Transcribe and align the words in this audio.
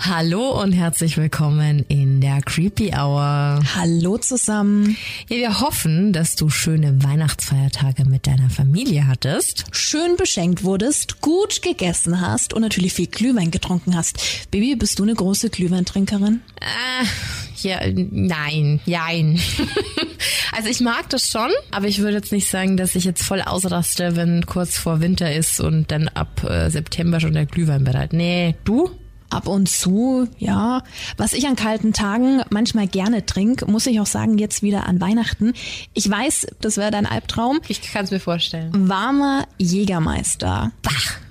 Hallo 0.00 0.62
und 0.62 0.72
herzlich 0.72 1.16
willkommen 1.16 1.84
in 1.88 2.20
der 2.20 2.40
Creepy 2.40 2.92
Hour. 2.94 3.60
Hallo 3.74 4.16
zusammen. 4.16 4.96
Ja, 5.28 5.36
wir 5.36 5.60
hoffen, 5.60 6.12
dass 6.12 6.36
du 6.36 6.50
schöne 6.50 7.02
Weihnachtsfeiertage 7.02 8.04
mit 8.04 8.28
deiner 8.28 8.48
Familie 8.48 9.08
hattest. 9.08 9.64
Schön 9.72 10.16
beschenkt 10.16 10.62
wurdest, 10.62 11.20
gut 11.20 11.62
gegessen 11.62 12.20
hast 12.20 12.54
und 12.54 12.62
natürlich 12.62 12.94
viel 12.94 13.08
Glühwein 13.08 13.50
getrunken 13.50 13.96
hast. 13.96 14.50
Baby, 14.52 14.76
bist 14.76 15.00
du 15.00 15.02
eine 15.02 15.14
große 15.14 15.50
Glühweintrinkerin? 15.50 16.42
Äh, 16.60 17.66
ja, 17.68 17.80
nein, 17.92 18.80
jein. 18.86 19.40
also 20.52 20.68
ich 20.68 20.80
mag 20.80 21.10
das 21.10 21.28
schon, 21.28 21.50
aber 21.72 21.86
ich 21.88 21.98
würde 21.98 22.18
jetzt 22.18 22.30
nicht 22.30 22.48
sagen, 22.48 22.76
dass 22.76 22.94
ich 22.94 23.02
jetzt 23.02 23.24
voll 23.24 23.42
ausraste, 23.42 24.14
wenn 24.14 24.46
kurz 24.46 24.78
vor 24.78 25.00
Winter 25.00 25.34
ist 25.34 25.58
und 25.58 25.90
dann 25.90 26.06
ab 26.06 26.44
äh, 26.48 26.70
September 26.70 27.18
schon 27.18 27.32
der 27.32 27.46
Glühwein 27.46 27.82
bereit. 27.82 28.12
Nee, 28.12 28.54
du? 28.62 28.90
Ab 29.30 29.46
und 29.46 29.68
zu, 29.68 30.28
ja. 30.38 30.82
Was 31.16 31.32
ich 31.34 31.46
an 31.46 31.56
kalten 31.56 31.92
Tagen 31.92 32.42
manchmal 32.50 32.86
gerne 32.86 33.26
trinke, 33.26 33.66
muss 33.70 33.86
ich 33.86 34.00
auch 34.00 34.06
sagen, 34.06 34.38
jetzt 34.38 34.62
wieder 34.62 34.86
an 34.86 35.00
Weihnachten. 35.00 35.52
Ich 35.92 36.08
weiß, 36.08 36.46
das 36.60 36.76
wäre 36.78 36.90
dein 36.90 37.06
Albtraum. 37.06 37.60
Ich 37.68 37.82
kann 37.82 38.04
es 38.04 38.10
mir 38.10 38.20
vorstellen. 38.20 38.88
Warmer 38.88 39.46
Jägermeister. 39.58 40.72
Bach. 40.82 41.27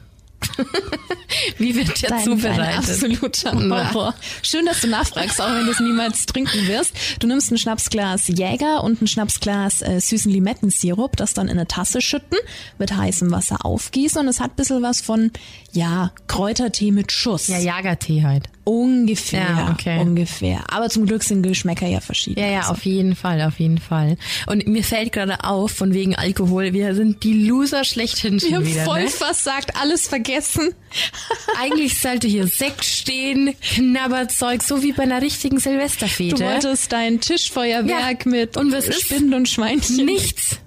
Wie 1.58 1.76
wird 1.76 2.02
der 2.02 2.10
Dein, 2.10 2.24
zubereitet? 2.24 2.90
absoluter 2.90 3.54
Horror. 3.54 4.16
Schön, 4.42 4.66
dass 4.66 4.82
du 4.82 4.88
nachfragst, 4.88 5.42
auch 5.42 5.54
wenn 5.54 5.66
du 5.66 5.72
es 5.72 5.80
niemals 5.80 6.26
trinken 6.26 6.68
wirst. 6.68 6.94
Du 7.20 7.28
nimmst 7.28 7.52
ein 7.52 7.58
Schnapsglas 7.58 8.28
Jäger 8.28 8.84
und 8.84 9.02
ein 9.02 9.08
Schnapsglas 9.08 9.82
äh, 9.82 10.00
süßen 10.00 10.32
Limettensirup, 10.32 11.16
das 11.18 11.34
dann 11.34 11.48
in 11.48 11.58
eine 11.58 11.68
Tasse 11.68 12.02
schütten, 12.02 12.38
mit 12.78 12.96
heißem 12.96 13.32
Wasser 13.32 13.66
aufgießen 13.66 14.22
und 14.22 14.28
es 14.28 14.40
hat 14.40 14.52
ein 14.52 14.56
bisschen 14.56 14.82
was 14.82 15.02
von, 15.02 15.32
ja, 15.72 16.12
Kräutertee 16.28 16.92
mit 16.92 17.12
Schuss. 17.12 17.48
Ja, 17.48 17.58
Jagertee 17.60 18.24
halt. 18.24 18.50
Ungefähr, 18.68 19.40
Ja, 19.40 19.70
okay. 19.72 19.98
ungefähr. 20.02 20.60
Aber 20.70 20.90
zum 20.90 21.06
Glück 21.06 21.24
sind 21.24 21.42
Geschmäcker 21.42 21.88
ja 21.88 22.02
verschieden. 22.02 22.40
Ja, 22.42 22.48
ja, 22.48 22.62
auf 22.68 22.84
jeden 22.84 23.16
Fall, 23.16 23.42
auf 23.44 23.60
jeden 23.60 23.78
Fall. 23.78 24.18
Und 24.46 24.68
mir 24.68 24.84
fällt 24.84 25.14
gerade 25.14 25.46
auf, 25.46 25.72
von 25.72 25.94
wegen 25.94 26.16
Alkohol, 26.16 26.74
wir 26.74 26.94
sind 26.94 27.24
die 27.24 27.46
Loser 27.48 27.86
schlechthin 27.86 28.42
schon 28.42 28.50
Wir 28.50 28.58
haben 28.58 28.66
wieder. 28.68 28.84
voll 28.84 29.04
ne? 29.06 29.10
versagt, 29.10 29.78
alles 29.82 30.08
vergessen. 30.08 30.74
Eigentlich 31.62 31.98
sollte 32.00 32.28
hier 32.28 32.46
Sekt 32.48 32.84
stehen, 32.84 33.56
Knabberzeug, 33.62 34.62
so 34.62 34.84
wie 34.84 34.92
bei 34.92 35.04
einer 35.04 35.22
richtigen 35.22 35.56
Du 35.56 35.62
Silvesterfete. 35.62 36.44
wolltest 36.44 36.92
dein 36.92 37.22
Tischfeuerwerk 37.22 38.26
Ja. 38.26 38.32
mit 38.32 38.58
Und 38.58 38.74
was 38.74 38.88
ist? 38.90 39.02
Spinnen 39.04 39.34
und 39.34 39.48
Schweinchen. 39.48 40.04
Nichts. 40.06 40.58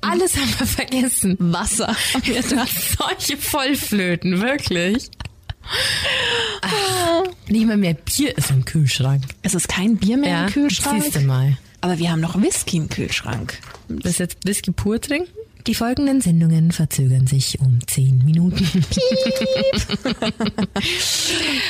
Alles 0.00 0.36
haben 0.36 0.54
wir 0.58 0.66
vergessen. 0.66 1.36
Wasser. 1.40 1.96
wir. 2.24 2.40
Solche 2.42 3.36
Vollflöten, 3.36 4.40
wirklich. 4.40 5.08
Ach, 6.60 6.72
nicht 7.52 7.66
mal 7.66 7.76
mehr 7.76 7.94
Bier 7.94 8.36
ist 8.36 8.50
im 8.50 8.64
Kühlschrank. 8.64 9.22
Es 9.42 9.54
ist 9.54 9.68
kein 9.68 9.96
Bier 9.96 10.16
mehr 10.16 10.30
Ja, 10.30 10.46
im 10.46 10.52
Kühlschrank. 10.52 11.02
siehst 11.02 11.16
du 11.16 11.20
mal. 11.20 11.56
Aber 11.80 11.98
wir 11.98 12.10
haben 12.10 12.20
noch 12.20 12.40
Whisky 12.40 12.76
im 12.76 12.88
Kühlschrank. 12.88 13.58
Das 13.88 14.18
jetzt 14.18 14.38
Whisky 14.44 14.70
pur 14.72 15.00
trinken? 15.00 15.28
Die 15.66 15.74
folgenden 15.74 16.20
Sendungen 16.20 16.72
verzögern 16.72 17.26
sich 17.28 17.60
um 17.60 17.78
10 17.86 18.24
Minuten. 18.24 18.64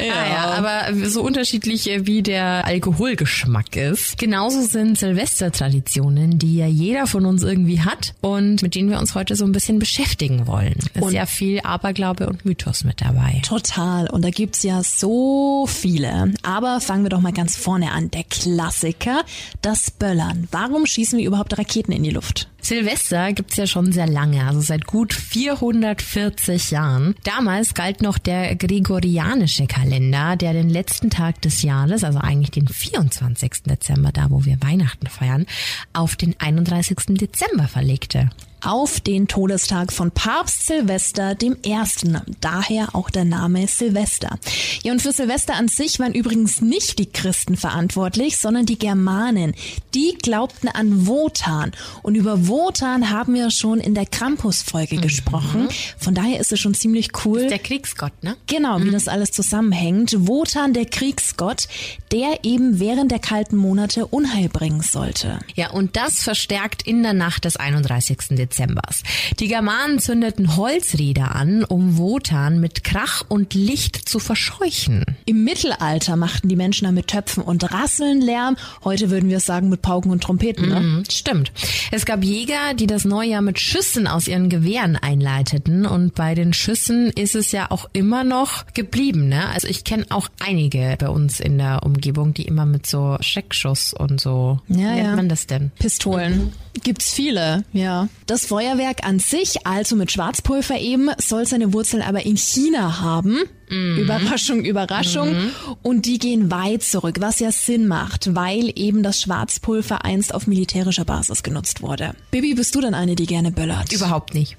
ja. 0.00 0.12
Ah, 0.12 0.28
ja, 0.28 0.44
aber 0.56 1.08
so 1.08 1.22
unterschiedlich 1.22 1.90
äh, 1.90 2.06
wie 2.06 2.22
der 2.22 2.64
Alkoholgeschmack 2.64 3.76
ist, 3.76 4.16
genauso 4.16 4.62
sind 4.62 4.98
Silvestertraditionen, 4.98 6.38
die 6.38 6.56
ja 6.56 6.66
jeder 6.66 7.06
von 7.06 7.26
uns 7.26 7.42
irgendwie 7.42 7.80
hat 7.80 8.14
und 8.22 8.62
mit 8.62 8.74
denen 8.74 8.88
wir 8.88 8.98
uns 8.98 9.14
heute 9.14 9.36
so 9.36 9.44
ein 9.44 9.52
bisschen 9.52 9.78
beschäftigen 9.78 10.46
wollen. 10.46 10.76
Es 10.94 11.06
ist 11.06 11.12
ja 11.12 11.26
viel 11.26 11.60
Aberglaube 11.60 12.28
und 12.28 12.46
Mythos 12.46 12.84
mit 12.84 13.02
dabei. 13.02 13.42
Total. 13.44 14.08
Und 14.08 14.24
da 14.24 14.30
gibt's 14.30 14.62
ja 14.62 14.82
so 14.82 15.66
viele. 15.66 16.32
Aber 16.42 16.80
fangen 16.80 17.04
wir 17.04 17.10
doch 17.10 17.20
mal 17.20 17.32
ganz 17.32 17.56
vorne 17.56 17.92
an. 17.92 18.10
Der 18.10 18.24
Klassiker, 18.24 19.24
das 19.60 19.90
Böllern. 19.90 20.48
Warum 20.50 20.86
schießen 20.86 21.18
wir 21.18 21.26
überhaupt 21.26 21.58
Raketen 21.58 21.92
in 21.92 22.02
die 22.02 22.10
Luft? 22.10 22.48
Silvester 22.62 23.32
gibt's 23.32 23.56
ja 23.56 23.66
schon 23.66 23.92
sehr 23.92 24.06
lange, 24.06 24.46
also 24.46 24.60
seit 24.60 24.86
gut 24.86 25.12
440 25.12 26.70
Jahren. 26.70 27.16
Damals 27.24 27.74
galt 27.74 28.02
noch 28.02 28.18
der 28.18 28.54
gregorianische 28.54 29.66
Kalender, 29.66 30.36
der 30.36 30.52
den 30.52 30.70
letzten 30.70 31.10
Tag 31.10 31.42
des 31.42 31.62
Jahres, 31.62 32.04
also 32.04 32.20
eigentlich 32.20 32.52
den 32.52 32.68
24. 32.68 33.64
Dezember, 33.64 34.12
da 34.12 34.30
wo 34.30 34.44
wir 34.44 34.62
Weihnachten 34.62 35.08
feiern, 35.08 35.46
auf 35.92 36.14
den 36.14 36.36
31. 36.38 37.18
Dezember 37.18 37.66
verlegte. 37.66 38.30
Auf 38.64 39.00
den 39.00 39.26
Todestag 39.26 39.92
von 39.92 40.12
Papst 40.12 40.68
Silvester 40.68 41.34
dem 41.34 41.56
Ersten. 41.64 42.20
Daher 42.40 42.94
auch 42.94 43.10
der 43.10 43.24
Name 43.24 43.66
Silvester. 43.66 44.38
Ja, 44.84 44.92
und 44.92 45.02
für 45.02 45.10
Silvester 45.10 45.54
an 45.54 45.66
sich 45.66 45.98
waren 45.98 46.14
übrigens 46.14 46.60
nicht 46.60 47.00
die 47.00 47.06
Christen 47.06 47.56
verantwortlich, 47.56 48.38
sondern 48.38 48.64
die 48.64 48.78
Germanen. 48.78 49.54
Die 49.94 50.16
glaubten 50.22 50.68
an 50.68 51.08
Wotan. 51.08 51.72
Und 52.02 52.14
über 52.14 52.46
Wotan 52.46 53.10
haben 53.10 53.34
wir 53.34 53.50
schon 53.50 53.80
in 53.80 53.94
der 53.94 54.06
Krampus-Folge 54.06 54.98
gesprochen. 54.98 55.68
Von 55.98 56.14
daher 56.14 56.38
ist 56.38 56.52
es 56.52 56.60
schon 56.60 56.74
ziemlich 56.74 57.10
cool. 57.24 57.48
Der 57.48 57.58
Kriegsgott, 57.58 58.12
ne? 58.22 58.36
Genau, 58.46 58.80
wie 58.84 58.92
das 58.92 59.08
alles 59.08 59.32
zusammenhängt. 59.32 60.14
Wotan, 60.28 60.72
der 60.72 60.86
Kriegsgott, 60.86 61.66
der 62.12 62.44
eben 62.44 62.78
während 62.78 63.10
der 63.10 63.18
kalten 63.18 63.56
Monate 63.56 64.06
Unheil 64.06 64.48
bringen 64.48 64.82
sollte. 64.82 65.40
Ja, 65.56 65.70
und 65.70 65.96
das 65.96 66.22
verstärkt 66.22 66.86
in 66.86 67.02
der 67.02 67.12
Nacht 67.12 67.44
des 67.44 67.56
31. 67.56 68.51
Dezembers. 68.52 69.02
Die 69.40 69.48
Germanen 69.48 69.98
zündeten 69.98 70.56
Holzräder 70.56 71.34
an, 71.34 71.64
um 71.64 71.96
Wotan 71.96 72.60
mit 72.60 72.84
Krach 72.84 73.24
und 73.28 73.54
Licht 73.54 74.08
zu 74.08 74.18
verscheuchen. 74.18 75.04
Im 75.24 75.44
Mittelalter 75.44 76.16
machten 76.16 76.48
die 76.48 76.56
Menschen 76.56 76.84
dann 76.84 76.94
mit 76.94 77.08
Töpfen 77.08 77.42
und 77.42 77.72
Rasseln 77.72 78.20
Lärm. 78.20 78.56
Heute 78.84 79.10
würden 79.10 79.30
wir 79.30 79.40
sagen 79.40 79.68
mit 79.68 79.82
Pauken 79.82 80.10
und 80.10 80.22
Trompeten. 80.22 80.68
Ne? 80.68 80.80
Mhm, 80.80 81.04
Stimmt. 81.10 81.52
Es 81.90 82.04
gab 82.04 82.22
Jäger, 82.22 82.74
die 82.74 82.86
das 82.86 83.04
Neujahr 83.04 83.42
mit 83.42 83.58
Schüssen 83.58 84.06
aus 84.06 84.28
ihren 84.28 84.50
Gewehren 84.50 84.96
einleiteten 84.96 85.86
und 85.86 86.14
bei 86.14 86.34
den 86.34 86.52
Schüssen 86.52 87.08
ist 87.10 87.34
es 87.34 87.52
ja 87.52 87.70
auch 87.70 87.88
immer 87.92 88.24
noch 88.24 88.66
geblieben. 88.74 89.28
Ne? 89.28 89.48
Also 89.48 89.68
ich 89.68 89.84
kenne 89.84 90.06
auch 90.10 90.28
einige 90.40 90.96
bei 90.98 91.08
uns 91.08 91.40
in 91.40 91.58
der 91.58 91.82
Umgebung, 91.84 92.34
die 92.34 92.42
immer 92.42 92.66
mit 92.66 92.86
so 92.86 93.16
Schreckschuss 93.20 93.94
und 93.94 94.20
so. 94.20 94.60
Ja, 94.68 94.76
Wie 94.76 94.82
nennt 94.82 94.98
ja. 94.98 95.16
man 95.16 95.28
das 95.28 95.46
denn? 95.46 95.70
Pistolen. 95.78 96.52
Gibt's 96.82 97.12
viele, 97.12 97.64
ja. 97.72 98.08
Das 98.26 98.41
Feuerwerk 98.46 99.04
an 99.04 99.18
sich, 99.18 99.66
also 99.66 99.96
mit 99.96 100.12
Schwarzpulver 100.12 100.78
eben, 100.78 101.10
soll 101.18 101.46
seine 101.46 101.72
Wurzeln 101.72 102.02
aber 102.02 102.24
in 102.24 102.36
China 102.36 103.00
haben. 103.00 103.40
Überraschung, 103.68 104.64
Überraschung. 104.64 105.34
Und 105.82 106.04
die 106.06 106.18
gehen 106.18 106.50
weit 106.50 106.82
zurück, 106.82 107.16
was 107.20 107.40
ja 107.40 107.50
Sinn 107.52 107.86
macht, 107.88 108.34
weil 108.34 108.70
eben 108.76 109.02
das 109.02 109.20
Schwarzpulver 109.22 110.04
einst 110.04 110.34
auf 110.34 110.46
militärischer 110.46 111.04
Basis 111.04 111.42
genutzt 111.42 111.80
wurde. 111.80 112.14
Bibi, 112.30 112.54
bist 112.54 112.74
du 112.74 112.80
denn 112.80 112.94
eine, 112.94 113.16
die 113.16 113.26
gerne 113.26 113.50
böllert? 113.50 113.92
Überhaupt 113.92 114.34
nicht. 114.34 114.56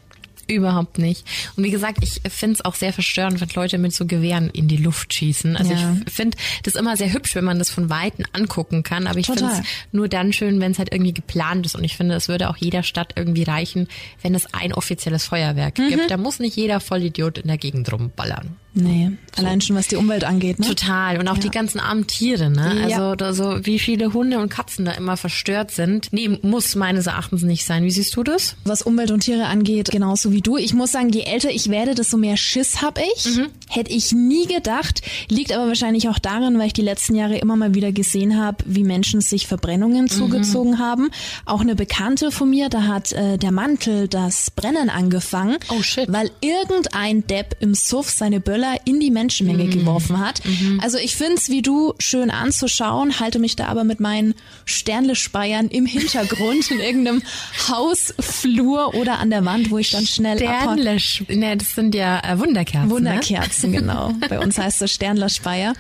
Überhaupt 0.48 0.98
nicht. 0.98 1.26
Und 1.56 1.64
wie 1.64 1.72
gesagt, 1.72 2.00
ich 2.02 2.22
finde 2.32 2.56
es 2.56 2.66
auch 2.66 2.76
sehr 2.76 2.92
verstörend, 2.94 3.40
wenn 3.40 3.50
Leute 3.56 3.78
mit 3.78 3.94
so 3.94 4.06
Gewehren 4.06 4.50
in 4.50 4.68
die 4.68 4.78
Luft 4.78 5.14
schießen. 5.14 5.56
Also 5.56 5.72
Ja. 5.74 5.96
ich 6.06 6.12
finde 6.14 6.38
das 6.64 6.76
immer 6.76 6.98
sehr 6.98 7.14
hübsch, 7.14 7.36
wenn 7.36 7.46
man 7.46 7.60
das 7.60 7.70
von 7.70 7.90
Weitem 7.90 8.26
angucken 8.34 8.84
kann. 8.84 9.08
Aber 9.08 9.20
ich 9.20 9.28
finde 9.28 9.46
es 9.46 9.62
nur 9.92 10.08
dann 10.10 10.34
schön, 10.34 10.60
wenn 10.60 10.72
es 10.74 10.80
halt 10.80 10.92
irgendwie 10.92 11.14
geplant 11.14 11.66
ist. 11.66 11.76
Und 11.76 11.84
ich 11.84 11.96
finde, 11.96 12.16
es 12.16 12.28
würde 12.28 12.50
auch 12.50 12.58
jeder 12.58 12.84
Stadt 12.84 13.14
irgendwie 13.16 13.44
reichen, 13.44 13.88
wenn 14.22 14.36
es 14.36 14.54
ein 14.54 14.74
offizielles 14.74 15.26
Feuerwerk 15.26 15.78
Mhm. 15.80 15.90
gibt. 15.90 16.12
Da 16.12 16.18
muss 16.18 16.40
nicht 16.40 16.56
jeder 16.58 16.80
Vollidiot 16.80 17.38
in 17.38 17.48
der 17.48 17.58
Gegend 17.58 17.92
rumballern. 17.92 18.58
Nee, 18.76 19.12
allein 19.38 19.62
schon 19.62 19.76
was 19.76 19.88
die 19.88 19.96
Umwelt 19.98 20.24
angeht, 20.24 20.58
ne? 20.60 20.66
Total. 20.68 21.20
Und 21.20 21.28
auch 21.28 21.38
die 21.38 21.50
ganzen 21.52 21.80
armen 21.80 22.08
Tiere, 22.08 22.50
ne? 22.50 22.88
Ja. 22.90 22.98
Also 22.98 23.16
da 23.16 23.34
so 23.34 23.66
wie 23.66 23.78
viele 23.78 24.14
Hunde 24.14 24.40
und 24.40 24.50
Katzen 24.50 24.86
da 24.86 24.94
immer 24.94 25.16
verstört 25.16 25.70
sind. 25.72 26.08
Nee, 26.12 26.40
muss 26.42 26.74
meines 26.76 27.06
Erachtens 27.08 27.44
nicht 27.44 27.66
sein. 27.66 27.84
Wie 27.84 27.92
siehst 27.92 28.16
du 28.16 28.24
das? 28.24 28.56
was 28.66 28.82
Umwelt 28.82 29.12
und 29.12 29.22
Tiere 29.22 29.46
angeht, 29.46 29.92
genauso 29.92 30.32
wie 30.32 30.42
du. 30.42 30.58
Ich 30.58 30.74
muss 30.74 30.92
sagen, 30.92 31.10
je 31.10 31.22
älter 31.22 31.52
ich 31.52 31.70
werde, 31.70 31.94
desto 31.96 32.18
mehr 32.18 32.38
Schiss 32.38 32.82
hab 32.82 32.98
ich. 33.00 33.40
Hätte 33.70 33.92
ich 33.92 34.12
nie 34.12 34.48
gedacht. 34.48 35.02
Liegt 35.30 35.52
aber 35.52 35.68
wahrscheinlich 35.68 36.10
auch 36.10 36.18
daran, 36.20 36.58
weil 36.58 36.68
ich 36.68 36.74
die 36.74 36.82
letzten 36.82 37.16
Jahre 37.16 37.38
immer 37.38 37.56
mal 37.56 37.76
wieder 37.76 37.92
gesehen 37.92 38.42
habe, 38.42 38.64
wie 38.66 38.84
Menschen 38.84 39.22
sich 39.22 39.46
Verbrennungen 39.48 40.08
zugezogen 40.10 40.80
haben. 40.80 41.10
Auch 41.46 41.62
eine 41.62 41.76
Bekannte 41.76 42.32
von 42.32 42.50
mir, 42.50 42.70
da 42.70 42.84
hat 42.84 43.12
äh, 43.12 43.38
der 43.38 43.52
Mantel 43.52 44.08
das 44.08 44.50
Brennen 44.52 44.90
angefangen, 44.90 45.58
Oh, 45.70 45.82
shit. 45.84 46.12
weil 46.12 46.32
irgendein 46.42 47.28
Depp 47.28 47.58
im 47.60 47.76
Suff 47.76 48.10
seine 48.10 48.40
Böller 48.64 48.78
in 48.86 49.00
die 49.00 49.12
Menschenmenge 49.12 49.68
geworfen 49.68 50.20
hat. 50.20 50.42
Also 50.82 50.98
ich 50.98 51.16
find's 51.16 51.50
wie 51.50 51.62
du 51.62 51.94
schön 52.00 52.30
anzuschauen, 52.30 53.20
halte 53.20 53.40
mich 53.40 53.56
da 53.56 53.68
aber 53.68 53.84
mit 53.84 54.00
meinen 54.00 54.34
Sternlespeiern 54.66 55.68
im 55.68 55.86
Hintergrund 55.86 56.72
in 56.72 56.80
irgendeinem 56.80 57.22
Hausflur 57.70 58.94
oder 58.96 59.20
an 59.20 59.30
der 59.30 59.46
Wand, 59.46 59.72
wo 59.72 59.78
ich 59.78 59.92
dann 59.92 60.06
schnell. 60.06 60.38
Sternlisch. 60.38 61.24
Ne, 61.28 61.58
das 61.58 61.76
sind 61.76 61.96
ja 61.96 62.20
äh, 62.20 62.40
Wunderkerzen. 62.40 62.90
Wunderkerzen, 62.90 63.72
genau. 63.72 64.14
Bei 64.30 64.40
uns 64.40 64.58
heißt 64.58 64.82
das 64.82 64.92
Sternlerspeier. 64.92 65.74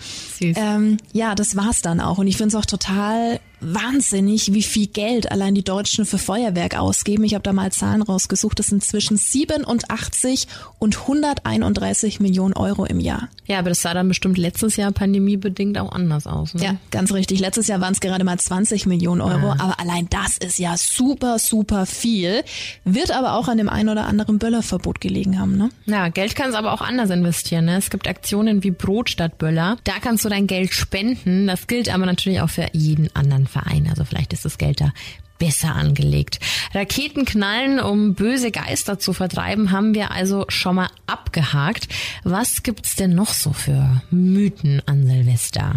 Süß. 0.48 0.58
Ähm, 0.60 0.98
ja, 1.12 1.36
das 1.36 1.56
war's 1.56 1.82
dann 1.82 2.00
auch. 2.00 2.18
Und 2.18 2.28
ich 2.28 2.38
finde 2.38 2.56
es 2.56 2.62
auch 2.62 2.66
total 2.66 3.40
wahnsinnig, 3.66 4.54
wie 4.54 4.62
viel 4.62 4.88
Geld 4.88 5.32
allein 5.32 5.56
die 5.56 5.64
Deutschen 5.64 6.06
für 6.06 6.18
Feuerwerk 6.18 6.78
ausgeben. 6.78 7.24
Ich 7.24 7.34
habe 7.34 7.44
da 7.44 7.54
mal 7.54 7.72
Zahlen 7.72 8.02
rausgesucht. 8.02 8.60
Das 8.60 8.68
sind 8.68 8.84
zwischen 8.84 9.16
87 9.16 10.48
und 10.80 11.00
131 11.02 12.20
Millionen 12.20 12.54
Euro 12.56 12.86
im 12.86 13.00
Jahr. 13.00 13.30
Ja, 13.46 13.60
aber 13.60 13.70
das 13.70 13.82
sah 13.82 13.94
dann 13.94 14.08
bestimmt 14.08 14.38
letztes 14.38 14.76
Jahr 14.76 14.92
pandemiebedingt 14.92 15.78
auch 15.78 15.92
anders 15.92 16.28
aus. 16.28 16.54
Ne? 16.54 16.64
Ja, 16.64 16.76
ganz 16.92 17.14
richtig. 17.14 17.40
Letztes 17.40 17.68
Jahr 17.68 17.82
waren 17.82 17.94
es 17.94 18.00
gerade 18.00 18.24
mal 18.24 18.38
20 18.38 18.86
Millionen 18.86 19.22
Euro, 19.22 19.52
Ah. 19.52 19.58
aber 19.60 19.80
allein 19.80 20.08
das 20.10 20.38
ist 20.38 20.60
ja 20.60 20.76
super, 20.78 21.40
super 21.40 21.86
viel. 21.86 22.44
Wird 22.86 23.12
aber 23.12 23.34
auch 23.34 23.48
an 23.48 23.58
dem 23.58 23.70
ein 23.70 23.90
oder 23.90 24.06
anderen 24.08 24.40
Böllerverbot 24.40 25.02
gelegen 25.02 25.40
haben, 25.40 25.58
ne? 25.58 25.70
Ja, 25.86 26.10
Geld 26.10 26.36
kannst 26.36 26.58
aber 26.58 26.74
auch 26.74 26.82
anders 26.82 27.10
investieren. 27.10 27.66
Ne? 27.66 27.78
Es 27.78 27.90
gibt 27.90 28.08
Aktionen 28.08 28.64
wie 28.64 28.72
Brot 28.72 29.10
statt 29.10 29.38
Böller. 29.38 29.78
Da 29.84 29.94
kannst 30.02 30.26
du 30.26 30.30
dein 30.34 30.48
Geld 30.48 30.74
spenden. 30.74 31.48
Das 31.48 31.68
gilt 31.68 31.94
aber 31.94 32.06
natürlich 32.06 32.42
auch 32.42 32.50
für 32.50 32.68
jeden 32.74 33.16
anderen 33.16 33.48
Verein. 33.48 33.88
Also 33.90 34.04
vielleicht 34.04 34.34
ist 34.34 34.46
das 34.46 34.58
Geld 34.58 34.82
da 34.82 34.92
besser 35.40 35.76
angelegt. 35.76 36.40
Raketen 36.74 37.26
knallen, 37.26 37.80
um 37.80 38.14
böse 38.14 38.50
Geister 38.50 38.98
zu 38.98 39.12
vertreiben, 39.12 39.72
haben 39.72 39.94
wir 39.94 40.12
also 40.12 40.46
schon 40.48 40.76
mal 40.76 40.90
abgehakt. 41.06 41.90
Was 42.24 42.64
gibt's 42.64 42.96
denn 42.96 43.14
noch 43.14 43.34
so 43.34 43.52
für 43.52 44.02
Mythen 44.10 44.82
an 44.86 45.06
Silvester? 45.06 45.76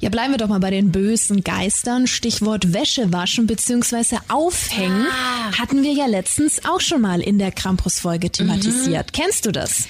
Ja, 0.00 0.08
bleiben 0.08 0.32
wir 0.32 0.38
doch 0.38 0.48
mal 0.48 0.60
bei 0.60 0.70
den 0.70 0.90
bösen 0.90 1.44
Geistern. 1.44 2.06
Stichwort 2.06 2.72
Wäsche 2.72 3.12
waschen 3.12 3.46
bzw. 3.46 4.16
aufhängen 4.28 5.06
hatten 5.58 5.82
wir 5.82 5.92
ja 5.92 6.06
letztens 6.06 6.64
auch 6.64 6.80
schon 6.80 7.02
mal 7.02 7.20
in 7.20 7.38
der 7.38 7.52
Krampus-Folge 7.52 8.30
thematisiert. 8.30 9.12
Kennst 9.12 9.44
du 9.44 9.52
das? 9.52 9.86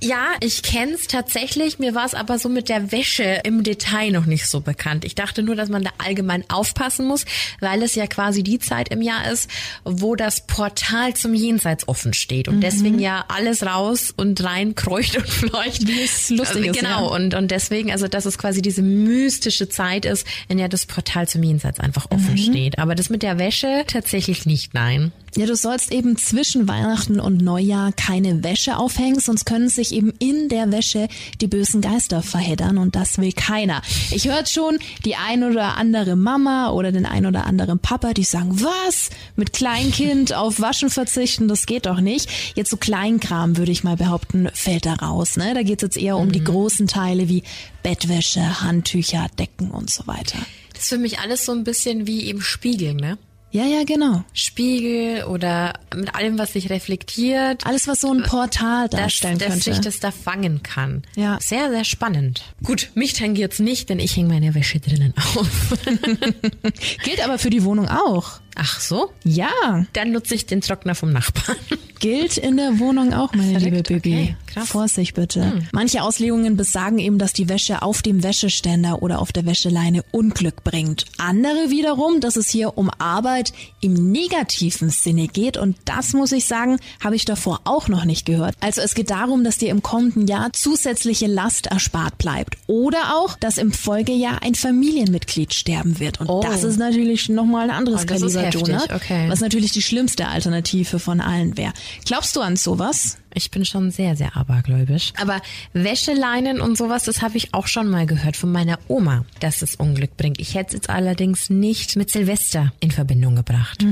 Ja, 0.00 0.28
ich 0.40 0.62
kenn's 0.62 1.08
tatsächlich. 1.08 1.78
Mir 1.80 1.94
war 1.94 2.06
es 2.06 2.14
aber 2.14 2.38
so 2.38 2.48
mit 2.48 2.68
der 2.68 2.92
Wäsche 2.92 3.40
im 3.44 3.64
Detail 3.64 4.12
noch 4.12 4.26
nicht 4.26 4.46
so 4.46 4.60
bekannt. 4.60 5.04
Ich 5.04 5.14
dachte 5.16 5.42
nur, 5.42 5.56
dass 5.56 5.68
man 5.68 5.82
da 5.82 5.90
allgemein 5.98 6.44
aufpassen 6.48 7.06
muss, 7.06 7.24
weil 7.60 7.82
es 7.82 7.96
ja 7.96 8.06
quasi 8.06 8.42
die 8.44 8.60
Zeit 8.60 8.90
im 8.90 9.02
Jahr 9.02 9.30
ist, 9.30 9.50
wo 9.84 10.14
das 10.14 10.46
Portal 10.46 11.14
zum 11.14 11.34
Jenseits 11.34 11.88
offen 11.88 12.14
steht 12.14 12.46
und 12.46 12.60
deswegen 12.60 13.00
ja 13.00 13.24
alles 13.28 13.64
raus 13.66 14.14
und 14.16 14.42
rein 14.44 14.74
kreucht 14.76 15.16
und 15.16 15.28
fleucht. 15.28 15.86
Wie 15.88 16.02
es 16.02 16.30
lustig 16.30 16.66
ist, 16.66 16.78
Genau. 16.78 17.06
ja. 17.08 17.16
Und, 17.16 17.34
und 17.34 17.50
deswegen, 17.50 17.90
also, 17.90 18.06
dass 18.06 18.24
es 18.24 18.38
quasi 18.38 18.62
diese 18.62 18.82
mystische 18.82 19.68
Zeit 19.68 20.04
ist, 20.04 20.26
in 20.48 20.58
der 20.58 20.68
das 20.68 20.86
Portal 20.86 21.26
zum 21.26 21.42
Jenseits 21.42 21.80
einfach 21.80 22.06
offen 22.10 22.38
steht. 22.38 22.78
Aber 22.78 22.94
das 22.94 23.10
mit 23.10 23.22
der 23.24 23.38
Wäsche 23.38 23.82
tatsächlich 23.86 24.46
nicht, 24.46 24.74
nein. 24.74 25.10
Ja, 25.36 25.46
du 25.46 25.54
sollst 25.56 25.92
eben 25.92 26.16
zwischen 26.16 26.68
Weihnachten 26.68 27.20
und 27.20 27.42
Neujahr 27.42 27.92
keine 27.92 28.42
Wäsche 28.42 28.76
aufhängen, 28.76 29.20
sonst 29.20 29.44
können 29.44 29.68
sich 29.68 29.92
eben 29.92 30.12
in 30.18 30.48
der 30.48 30.72
Wäsche 30.72 31.08
die 31.40 31.46
bösen 31.46 31.80
Geister 31.80 32.22
verheddern 32.22 32.78
und 32.78 32.96
das 32.96 33.18
will 33.18 33.32
keiner. 33.32 33.82
Ich 34.10 34.26
höre 34.26 34.46
schon 34.46 34.78
die 35.04 35.16
ein 35.16 35.44
oder 35.44 35.76
andere 35.76 36.16
Mama 36.16 36.70
oder 36.70 36.92
den 36.92 37.04
ein 37.06 37.26
oder 37.26 37.44
anderen 37.44 37.78
Papa, 37.78 38.14
die 38.14 38.24
sagen, 38.24 38.60
was? 38.60 39.10
Mit 39.36 39.52
Kleinkind 39.52 40.32
auf 40.32 40.60
Waschen 40.60 40.90
verzichten, 40.90 41.46
das 41.46 41.66
geht 41.66 41.86
doch 41.86 42.00
nicht. 42.00 42.30
Jetzt 42.54 42.70
so 42.70 42.76
Kleinkram, 42.76 43.58
würde 43.58 43.72
ich 43.72 43.84
mal 43.84 43.96
behaupten, 43.96 44.48
fällt 44.54 44.86
da 44.86 44.94
raus. 44.94 45.36
Ne? 45.36 45.52
Da 45.54 45.62
geht's 45.62 45.82
jetzt 45.82 45.98
eher 45.98 46.16
um 46.16 46.32
die 46.32 46.42
großen 46.42 46.86
Teile 46.86 47.28
wie 47.28 47.42
Bettwäsche, 47.82 48.62
Handtücher, 48.62 49.26
Decken 49.38 49.70
und 49.70 49.90
so 49.90 50.06
weiter. 50.06 50.38
Das 50.72 50.84
ist 50.84 50.88
für 50.88 50.98
mich 50.98 51.18
alles 51.18 51.44
so 51.44 51.52
ein 51.52 51.64
bisschen 51.64 52.06
wie 52.06 52.24
eben 52.24 52.40
Spiegeln, 52.40 52.96
ne? 52.96 53.18
Ja, 53.50 53.64
ja, 53.64 53.84
genau. 53.84 54.24
Spiegel 54.34 55.24
oder 55.24 55.72
mit 55.94 56.14
allem, 56.14 56.38
was 56.38 56.52
sich 56.52 56.68
reflektiert. 56.68 57.66
Alles, 57.66 57.88
was 57.88 58.00
so 58.02 58.12
ein 58.12 58.22
Portal 58.22 58.88
dass, 58.88 59.00
darstellen 59.00 59.38
dass 59.38 59.48
könnte. 59.48 59.74
sich 59.74 59.80
das 59.80 60.00
da 60.00 60.10
fangen 60.10 60.62
kann. 60.62 61.02
Ja. 61.16 61.38
Sehr, 61.40 61.70
sehr 61.70 61.84
spannend. 61.84 62.44
Gut, 62.62 62.90
mich 62.94 63.14
tangiert's 63.14 63.58
nicht, 63.58 63.88
denn 63.88 64.00
ich 64.00 64.16
hänge 64.16 64.28
meine 64.28 64.54
Wäsche 64.54 64.80
drinnen 64.80 65.14
auf. 65.16 65.74
Gilt 67.04 67.24
aber 67.24 67.38
für 67.38 67.50
die 67.50 67.64
Wohnung 67.64 67.88
auch. 67.88 68.40
Ach 68.60 68.80
so? 68.80 69.10
Ja, 69.24 69.86
Dann 69.92 70.10
nutze 70.12 70.34
ich 70.34 70.44
den 70.46 70.60
Trockner 70.60 70.94
vom 70.94 71.12
Nachbarn. 71.12 71.56
gilt 72.00 72.36
in 72.38 72.56
der 72.56 72.78
Wohnung 72.78 73.12
auch, 73.12 73.32
meine 73.34 73.58
Verrückt, 73.58 73.88
liebe 73.88 74.00
Bibi. 74.00 74.12
okay, 74.14 74.36
krass. 74.46 74.62
Hm. 74.64 74.66
Vorsicht 74.68 75.14
bitte. 75.14 75.62
Manche 75.72 76.02
Auslegungen 76.02 76.56
besagen 76.56 76.98
eben, 77.00 77.18
dass 77.18 77.32
die 77.32 77.48
Wäsche 77.48 77.82
auf 77.82 78.02
dem 78.02 78.22
Wäscheständer 78.22 79.02
oder 79.02 79.20
auf 79.20 79.32
der 79.32 79.46
Wäscheleine 79.46 80.04
Unglück 80.12 80.62
bringt. 80.62 81.06
Andere 81.18 81.70
wiederum, 81.70 82.20
dass 82.20 82.36
es 82.36 82.48
hier 82.50 82.78
um 82.78 82.88
Arbeit 82.98 83.52
im 83.80 83.94
negativen 84.12 84.90
Sinne 84.90 85.26
geht 85.26 85.56
und 85.56 85.76
das 85.86 86.12
muss 86.12 86.30
ich 86.32 86.44
sagen, 86.44 86.78
habe 87.02 87.16
ich 87.16 87.24
davor 87.24 87.60
auch 87.64 87.88
noch 87.88 88.04
nicht 88.04 88.26
gehört. 88.26 88.54
Also 88.60 88.80
es 88.80 88.94
geht 88.94 89.10
darum, 89.10 89.42
dass 89.42 89.58
dir 89.58 89.70
im 89.70 89.82
kommenden 89.82 90.26
Jahr 90.28 90.52
zusätzliche 90.52 91.26
Last 91.26 91.66
erspart 91.66 92.16
bleibt 92.18 92.56
oder 92.68 93.16
auch, 93.16 93.36
dass 93.36 93.58
im 93.58 93.72
Folgejahr 93.72 94.42
ein 94.42 94.54
Familienmitglied 94.54 95.52
sterben 95.52 95.98
wird 95.98 96.20
und 96.20 96.28
Oh. 96.28 96.42
das 96.42 96.62
ist 96.62 96.76
natürlich 96.78 97.28
nochmal 97.28 97.64
ein 97.70 97.76
anderes 97.76 98.02
Oh, 98.02 98.06
Kaliber, 98.06 98.47
heftig, 98.48 98.74
Donut, 98.74 98.92
okay. 98.92 99.28
was 99.28 99.40
natürlich 99.40 99.72
die 99.72 99.82
schlimmste 99.82 100.28
Alternative 100.28 100.98
von 100.98 101.20
allen 101.20 101.56
wäre. 101.56 101.72
Glaubst 102.04 102.36
du 102.36 102.40
an 102.40 102.56
sowas? 102.56 103.18
Ich 103.34 103.50
bin 103.50 103.64
schon 103.64 103.90
sehr, 103.90 104.16
sehr 104.16 104.36
abergläubisch. 104.36 105.12
Aber 105.20 105.40
Wäscheleinen 105.72 106.60
und 106.60 106.76
sowas, 106.78 107.04
das 107.04 107.22
habe 107.22 107.36
ich 107.36 107.54
auch 107.54 107.66
schon 107.66 107.88
mal 107.88 108.06
gehört 108.06 108.36
von 108.36 108.50
meiner 108.50 108.78
Oma, 108.88 109.24
dass 109.40 109.62
es 109.62 109.76
Unglück 109.76 110.16
bringt. 110.16 110.40
Ich 110.40 110.54
hätte 110.54 110.68
es 110.68 110.72
jetzt 110.72 110.90
allerdings 110.90 111.50
nicht 111.50 111.94
mit 111.96 112.10
Silvester 112.10 112.72
in 112.80 112.90
Verbindung 112.90 113.36
gebracht. 113.36 113.84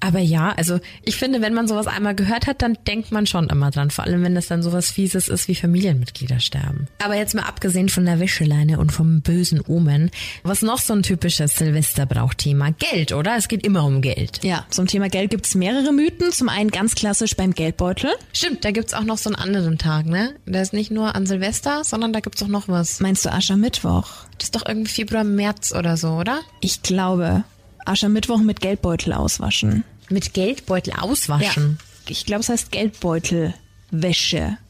Aber 0.00 0.18
ja, 0.18 0.52
also 0.52 0.80
ich 1.02 1.16
finde, 1.16 1.40
wenn 1.40 1.54
man 1.54 1.68
sowas 1.68 1.86
einmal 1.86 2.14
gehört 2.14 2.46
hat, 2.46 2.62
dann 2.62 2.76
denkt 2.86 3.12
man 3.12 3.26
schon 3.26 3.48
immer 3.48 3.70
dran. 3.70 3.90
Vor 3.90 4.04
allem, 4.04 4.22
wenn 4.22 4.36
es 4.36 4.48
dann 4.48 4.62
sowas 4.62 4.90
Fieses 4.90 5.28
ist, 5.28 5.48
wie 5.48 5.54
Familienmitglieder 5.54 6.40
sterben. 6.40 6.88
Aber 7.02 7.14
jetzt 7.14 7.34
mal 7.34 7.44
abgesehen 7.44 7.88
von 7.88 8.04
der 8.04 8.20
Wäscheleine 8.20 8.78
und 8.78 8.92
vom 8.92 9.22
bösen 9.22 9.60
Omen, 9.66 10.10
was 10.42 10.62
noch 10.62 10.78
so 10.78 10.92
ein 10.92 11.02
typisches 11.02 11.56
Silvesterbrauchthema? 11.56 12.70
Geld, 12.70 13.12
oder? 13.12 13.36
Es 13.36 13.48
geht 13.48 13.64
immer 13.64 13.84
um 13.84 13.99
Geld. 14.00 14.42
Ja, 14.42 14.66
zum 14.70 14.86
Thema 14.86 15.08
Geld 15.08 15.30
gibt's 15.30 15.54
mehrere 15.54 15.92
Mythen. 15.92 16.32
Zum 16.32 16.48
einen 16.48 16.70
ganz 16.70 16.94
klassisch 16.94 17.36
beim 17.36 17.54
Geldbeutel. 17.54 18.10
Stimmt, 18.32 18.64
da 18.64 18.70
gibt's 18.70 18.94
auch 18.94 19.04
noch 19.04 19.18
so 19.18 19.30
einen 19.30 19.36
anderen 19.36 19.78
Tag, 19.78 20.06
ne? 20.06 20.34
Der 20.46 20.62
ist 20.62 20.72
nicht 20.72 20.90
nur 20.90 21.14
an 21.14 21.26
Silvester, 21.26 21.84
sondern 21.84 22.12
da 22.12 22.20
gibt's 22.20 22.42
auch 22.42 22.48
noch 22.48 22.68
was. 22.68 23.00
Meinst 23.00 23.24
du 23.24 23.32
Aschermittwoch? 23.32 24.08
Das 24.38 24.48
ist 24.48 24.54
doch 24.54 24.66
irgendwie 24.66 24.90
Februar, 24.90 25.24
März 25.24 25.72
oder 25.72 25.96
so, 25.96 26.10
oder? 26.10 26.40
Ich 26.60 26.82
glaube, 26.82 27.44
Aschermittwoch 27.84 28.38
mit 28.38 28.60
Geldbeutel 28.60 29.12
auswaschen. 29.12 29.84
Mit 30.08 30.34
Geldbeutel 30.34 30.94
auswaschen. 30.94 31.78
Ich 32.08 32.26
glaube, 32.26 32.40
es 32.40 32.48
heißt 32.48 32.72
Geldbeutelwäsche. 32.72 33.54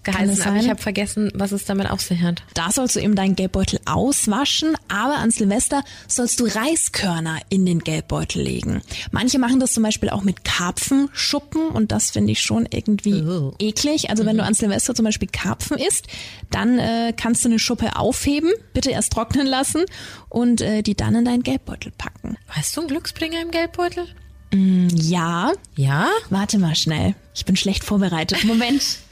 Kann 0.02 0.14
Geheißen, 0.26 0.42
aber 0.46 0.56
ich 0.60 0.70
habe 0.70 0.80
vergessen, 0.80 1.30
was 1.34 1.52
es 1.52 1.66
damit 1.66 1.90
auf 1.90 2.00
sich 2.00 2.22
hat. 2.22 2.42
Da 2.54 2.70
sollst 2.72 2.96
du 2.96 3.00
eben 3.00 3.14
deinen 3.14 3.36
Geldbeutel 3.36 3.78
auswaschen, 3.84 4.74
aber 4.88 5.16
an 5.18 5.30
Silvester 5.30 5.82
sollst 6.08 6.40
du 6.40 6.46
Reiskörner 6.46 7.38
in 7.50 7.66
den 7.66 7.80
Geldbeutel 7.80 8.42
legen. 8.42 8.80
Manche 9.10 9.38
machen 9.38 9.60
das 9.60 9.72
zum 9.74 9.82
Beispiel 9.82 10.08
auch 10.08 10.22
mit 10.22 10.42
Karpfenschuppen 10.44 11.68
und 11.68 11.92
das 11.92 12.10
finde 12.12 12.32
ich 12.32 12.40
schon 12.40 12.66
irgendwie 12.70 13.20
Oh. 13.22 13.52
eklig. 13.58 14.08
Also 14.08 14.24
wenn 14.24 14.38
du 14.38 14.42
an 14.44 14.54
Silvester 14.54 14.94
zum 14.94 15.04
Beispiel 15.04 15.28
Karpfen 15.28 15.76
isst, 15.76 16.06
dann 16.50 16.78
äh, 16.78 17.12
kannst 17.14 17.44
du 17.44 17.48
eine 17.50 17.58
Schuppe 17.58 17.96
aufheben, 17.96 18.50
bitte 18.72 18.90
erst 18.90 19.12
trocknen 19.12 19.46
lassen 19.46 19.84
und 20.30 20.62
äh, 20.62 20.82
die 20.82 20.94
dann 20.94 21.14
in 21.14 21.24
deinen 21.26 21.42
Geldbeutel 21.42 21.92
packen. 21.98 22.38
Hast 22.48 22.74
du 22.76 22.80
einen 22.80 22.88
Glücksbringer 22.88 23.42
im 23.42 23.50
Geldbeutel? 23.50 24.06
Ja, 24.52 25.52
Ja? 25.76 26.08
warte 26.30 26.58
mal 26.58 26.74
schnell. 26.74 27.14
Ich 27.34 27.44
bin 27.44 27.56
schlecht 27.56 27.84
vorbereitet. 27.84 28.44
Moment. 28.44 28.82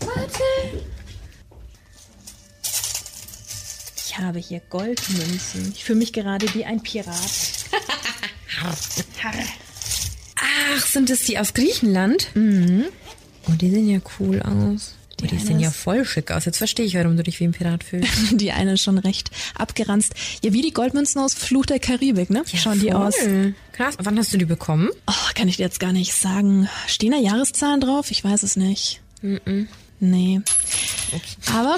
Warte. 0.00 0.42
Ich 3.96 4.18
habe 4.18 4.38
hier 4.38 4.60
Goldmünzen. 4.70 5.72
Ich 5.74 5.84
fühle 5.84 5.98
mich 5.98 6.12
gerade 6.12 6.52
wie 6.54 6.64
ein 6.64 6.82
Pirat. 6.82 7.16
Ach, 10.36 10.86
sind 10.86 11.10
das 11.10 11.20
die 11.20 11.38
aus 11.38 11.54
Griechenland? 11.54 12.28
Mhm. 12.34 12.86
Oh, 13.48 13.52
die 13.52 13.70
sehen 13.70 13.88
ja 13.88 14.00
cool 14.18 14.40
aus. 14.42 14.94
Die, 15.20 15.26
die 15.28 15.36
eine 15.36 15.44
sehen 15.44 15.60
ja 15.60 15.70
voll 15.70 16.04
schick 16.04 16.30
aus. 16.30 16.44
Jetzt 16.44 16.58
verstehe 16.58 16.84
ich, 16.84 16.94
warum 16.94 17.16
du 17.16 17.22
dich 17.22 17.40
wie 17.40 17.44
ein 17.44 17.52
Pirat 17.52 17.84
fühlst. 17.84 18.10
Die 18.40 18.52
eine 18.52 18.74
ist 18.74 18.82
schon 18.82 18.98
recht 18.98 19.30
abgeranzt. 19.54 20.14
Ja, 20.42 20.52
wie 20.52 20.60
die 20.60 20.72
Goldmünzen 20.72 21.20
aus 21.22 21.32
Fluch 21.32 21.64
der 21.64 21.78
Karibik, 21.78 22.28
ne? 22.28 22.42
Schauen 22.54 22.80
die 22.80 22.92
aus. 22.92 23.16
Voll. 23.16 23.54
Krass. 23.72 23.96
Wann 23.98 24.18
hast 24.18 24.32
du 24.34 24.38
die 24.38 24.44
bekommen? 24.44 24.90
Oh, 25.06 25.12
kann 25.34 25.48
ich 25.48 25.56
dir 25.56 25.62
jetzt 25.62 25.80
gar 25.80 25.92
nicht 25.92 26.12
sagen. 26.12 26.68
Stehen 26.86 27.12
da 27.12 27.18
Jahreszahlen 27.18 27.80
drauf? 27.80 28.10
Ich 28.10 28.22
weiß 28.24 28.42
es 28.42 28.56
nicht. 28.56 29.00
Nee. 30.00 30.40
Aber 31.54 31.76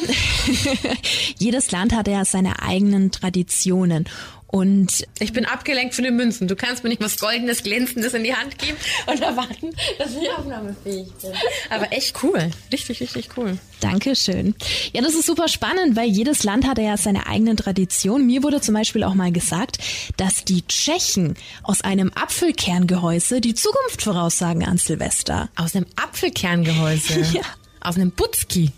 jedes 1.39 1.71
Land 1.71 1.95
hat 1.95 2.09
ja 2.09 2.25
seine 2.25 2.63
eigenen 2.63 3.11
Traditionen. 3.11 4.09
Und 4.51 5.07
Ich 5.19 5.35
bin 5.35 5.45
abgelenkt 5.45 5.95
von 5.95 6.05
den 6.05 6.17
Münzen. 6.17 6.49
Du 6.49 6.57
kannst 6.57 6.83
mir 6.83 6.89
nicht 6.89 7.03
was 7.03 7.19
Goldenes, 7.19 7.63
Glänzendes 7.63 8.15
in 8.15 8.25
die 8.25 8.35
Hand 8.35 8.57
geben 8.59 8.79
und 9.07 9.21
erwarten, 9.21 9.77
dass 9.99 10.13
ich 10.13 10.31
aufnahmefähig 10.31 11.07
bin. 11.21 11.33
Aber 11.69 11.93
echt 11.93 12.15
cool. 12.23 12.51
Richtig, 12.73 13.01
richtig 13.01 13.29
cool. 13.37 13.59
Dankeschön. 13.81 14.55
Ja, 14.95 15.03
das 15.03 15.15
ist 15.15 15.27
super 15.27 15.49
spannend, 15.49 15.97
weil 15.97 16.09
jedes 16.09 16.45
Land 16.45 16.67
hat 16.67 16.79
ja 16.79 16.97
seine 16.97 17.27
eigenen 17.27 17.59
Traditionen. 17.59 18.27
Mir 18.27 18.43
wurde 18.43 18.63
zum 18.63 18.73
Beispiel 18.73 19.05
auch 19.05 19.13
mal 19.15 19.33
gesagt, 19.33 19.79
dass 20.17 20.45
die 20.47 20.67
Tschechen 20.67 21.35
aus 21.63 21.83
einem 21.83 22.11
Apfelkerngehäuse 22.15 23.43
die 23.43 23.55
Zukunft 23.55 24.01
voraussagen 24.01 24.65
an 24.65 24.79
Silvester. 24.79 25.51
Aus 25.57 25.77
einem 25.77 25.87
Apfelkerngehäuse. 25.97 27.19
Ja. 27.35 27.43
Aus 27.88 27.97
einem 27.97 28.11
Butzki. 28.11 28.71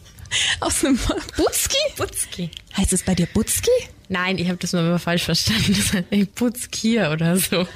Aus 0.61 0.85
einem 0.85 0.97
Butzki? 1.37 1.77
Butzki. 1.97 2.49
Heißt 2.77 2.93
es 2.93 3.03
bei 3.03 3.17
dir 3.17 3.27
Butzki? 3.27 3.69
Nein, 4.09 4.39
ich 4.39 4.47
habe 4.47 4.57
das 4.59 4.73
mal 4.73 5.01
falsch 5.01 5.25
verstanden. 5.25 5.75
Das 5.77 5.93
heißt 5.93 6.35
Butzkier 6.37 7.11
oder 7.11 7.37
so. 7.37 7.59
Und 7.59 7.69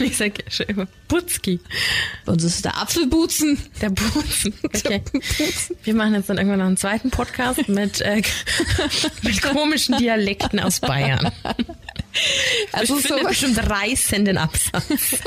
ich 0.00 0.16
sage 0.16 0.42
schon 0.48 0.64
immer 0.68 0.86
Butzki. 1.06 1.60
Bei 2.24 2.32
uns 2.32 2.44
ist 2.44 2.64
der 2.64 2.78
Apfelbutzen. 2.78 3.58
Der 3.82 3.90
Butzen. 3.90 4.54
Okay. 4.62 5.02
Wir 5.84 5.94
machen 5.94 6.14
jetzt 6.14 6.30
dann 6.30 6.38
irgendwann 6.38 6.60
noch 6.60 6.66
einen 6.66 6.78
zweiten 6.78 7.10
Podcast 7.10 7.68
mit, 7.68 8.00
äh, 8.00 8.22
mit 9.22 9.42
komischen 9.42 9.98
Dialekten 9.98 10.60
aus 10.60 10.80
Bayern. 10.80 11.30
Also 12.72 12.98
ich 12.98 13.02
so, 13.02 13.14
finde 13.14 13.28
bestimmt 13.28 13.58
reißenden 13.58 14.38
Absatz. 14.38 14.84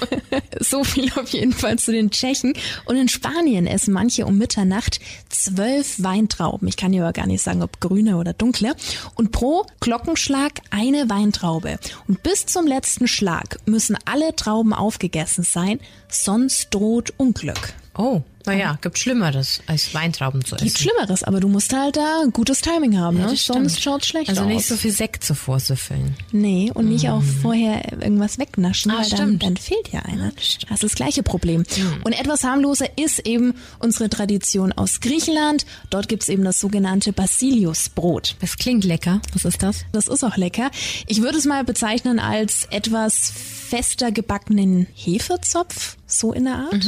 so 0.60 0.84
viel 0.84 1.12
auf 1.16 1.30
jeden 1.30 1.52
Fall 1.52 1.78
zu 1.78 1.92
den 1.92 2.10
Tschechen. 2.10 2.54
Und 2.86 2.96
in 2.96 3.10
Spanien 3.10 3.68
essen 3.68 3.94
manche 3.94 4.26
um 4.26 4.38
Mitternacht 4.38 5.00
zwölf 5.30 6.02
Weintrauben. 6.02 6.68
Ich 6.68 6.78
kann 6.78 6.94
dir 6.94 7.04
aber 7.04 7.14
gar 7.14 7.28
nicht 7.28 7.44
sagen, 7.44 7.62
ob 7.62 7.82
grüne 7.82 8.18
oder 8.18 8.34
dunkle. 8.34 8.76
Und 9.16 9.32
pro 9.32 9.66
Glockenschlag 9.82 10.62
eine 10.70 11.10
Weintraube. 11.10 11.80
Und 12.08 12.24
bis 12.24 12.46
zum 12.46 12.66
letzten 12.66 13.08
Schlag 13.08 13.58
müssen 13.66 13.98
alle 14.06 14.36
Trauben 14.36 14.74
aufgegessen 14.74 15.44
sein, 15.44 15.80
sonst 16.08 16.74
droht 16.74 17.14
Unglück. 17.18 17.74
Oh, 17.96 18.22
naja, 18.46 18.78
gibt 18.82 18.98
Schlimmeres, 19.00 19.62
als 19.68 19.94
Weintrauben 19.94 20.44
zu 20.44 20.56
essen. 20.56 20.66
Gibt 20.66 20.78
Schlimmeres, 20.80 21.24
aber 21.24 21.40
du 21.40 21.48
musst 21.48 21.72
halt 21.74 21.96
da 21.96 22.24
gutes 22.34 22.60
Timing 22.60 22.98
haben, 22.98 23.18
ne? 23.18 23.28
das 23.28 23.46
sonst 23.46 23.82
schaut's 23.82 24.08
schlecht 24.08 24.30
Also 24.30 24.42
aus. 24.42 24.48
nicht 24.48 24.66
so 24.66 24.76
viel 24.76 24.92
Sekt 24.92 25.24
zuvor 25.24 25.62
süffeln. 25.62 26.16
Nee, 26.34 26.70
und 26.74 26.90
nicht 26.90 27.08
auch 27.10 27.22
vorher 27.42 27.94
irgendwas 27.94 28.40
wegnaschen, 28.40 28.92
Ah, 28.92 28.96
weil 28.98 29.10
dann, 29.12 29.18
stimmt. 29.18 29.44
dann 29.44 29.58
fehlt 29.58 29.90
ja 29.94 30.02
einer. 30.02 30.32
Das 30.36 30.58
ist 30.72 30.84
das 30.84 30.96
gleiche 30.96 31.24
Problem. 31.24 31.64
Und 32.04 32.12
etwas 32.20 32.44
harmloser 32.44 32.88
ist 32.98 33.20
eben 33.26 33.54
unsere 33.80 34.10
Tradition 34.10 34.74
aus 34.74 35.00
Griechenland. 35.00 35.66
Dort 35.90 36.10
gibt's 36.10 36.28
eben 36.28 36.44
das 36.44 36.60
sogenannte 36.60 37.14
Basiliusbrot. 37.14 38.36
Das 38.42 38.58
klingt 38.58 38.84
lecker. 38.84 39.22
Was 39.34 39.46
ist 39.46 39.64
das? 39.64 39.86
Das 39.94 40.08
ist 40.10 40.24
auch 40.24 40.36
lecker. 40.36 40.70
Ich 41.08 41.22
würde 41.22 41.38
es 41.38 41.46
mal 41.46 41.64
bezeichnen 41.64 42.20
als 42.20 42.66
etwas 42.72 43.32
fester 43.70 44.12
gebackenen 44.12 44.88
Hefezopf, 44.96 45.96
so 46.20 46.34
in 46.34 46.46
der 46.46 46.56
Art. 46.56 46.88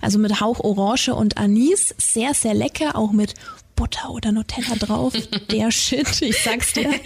Also 0.00 0.18
mit 0.18 0.40
Hauch 0.40 0.60
Orange 0.60 1.14
und 1.14 1.38
Anis. 1.38 1.94
Sehr, 1.98 2.34
sehr 2.34 2.54
lecker, 2.54 2.96
auch 2.96 3.12
mit 3.12 3.34
Butter 3.76 4.10
oder 4.10 4.32
Nutella 4.32 4.76
drauf. 4.76 5.14
Der 5.50 5.70
Shit, 5.70 6.22
ich 6.22 6.42
sag's 6.42 6.72
dir. 6.72 6.90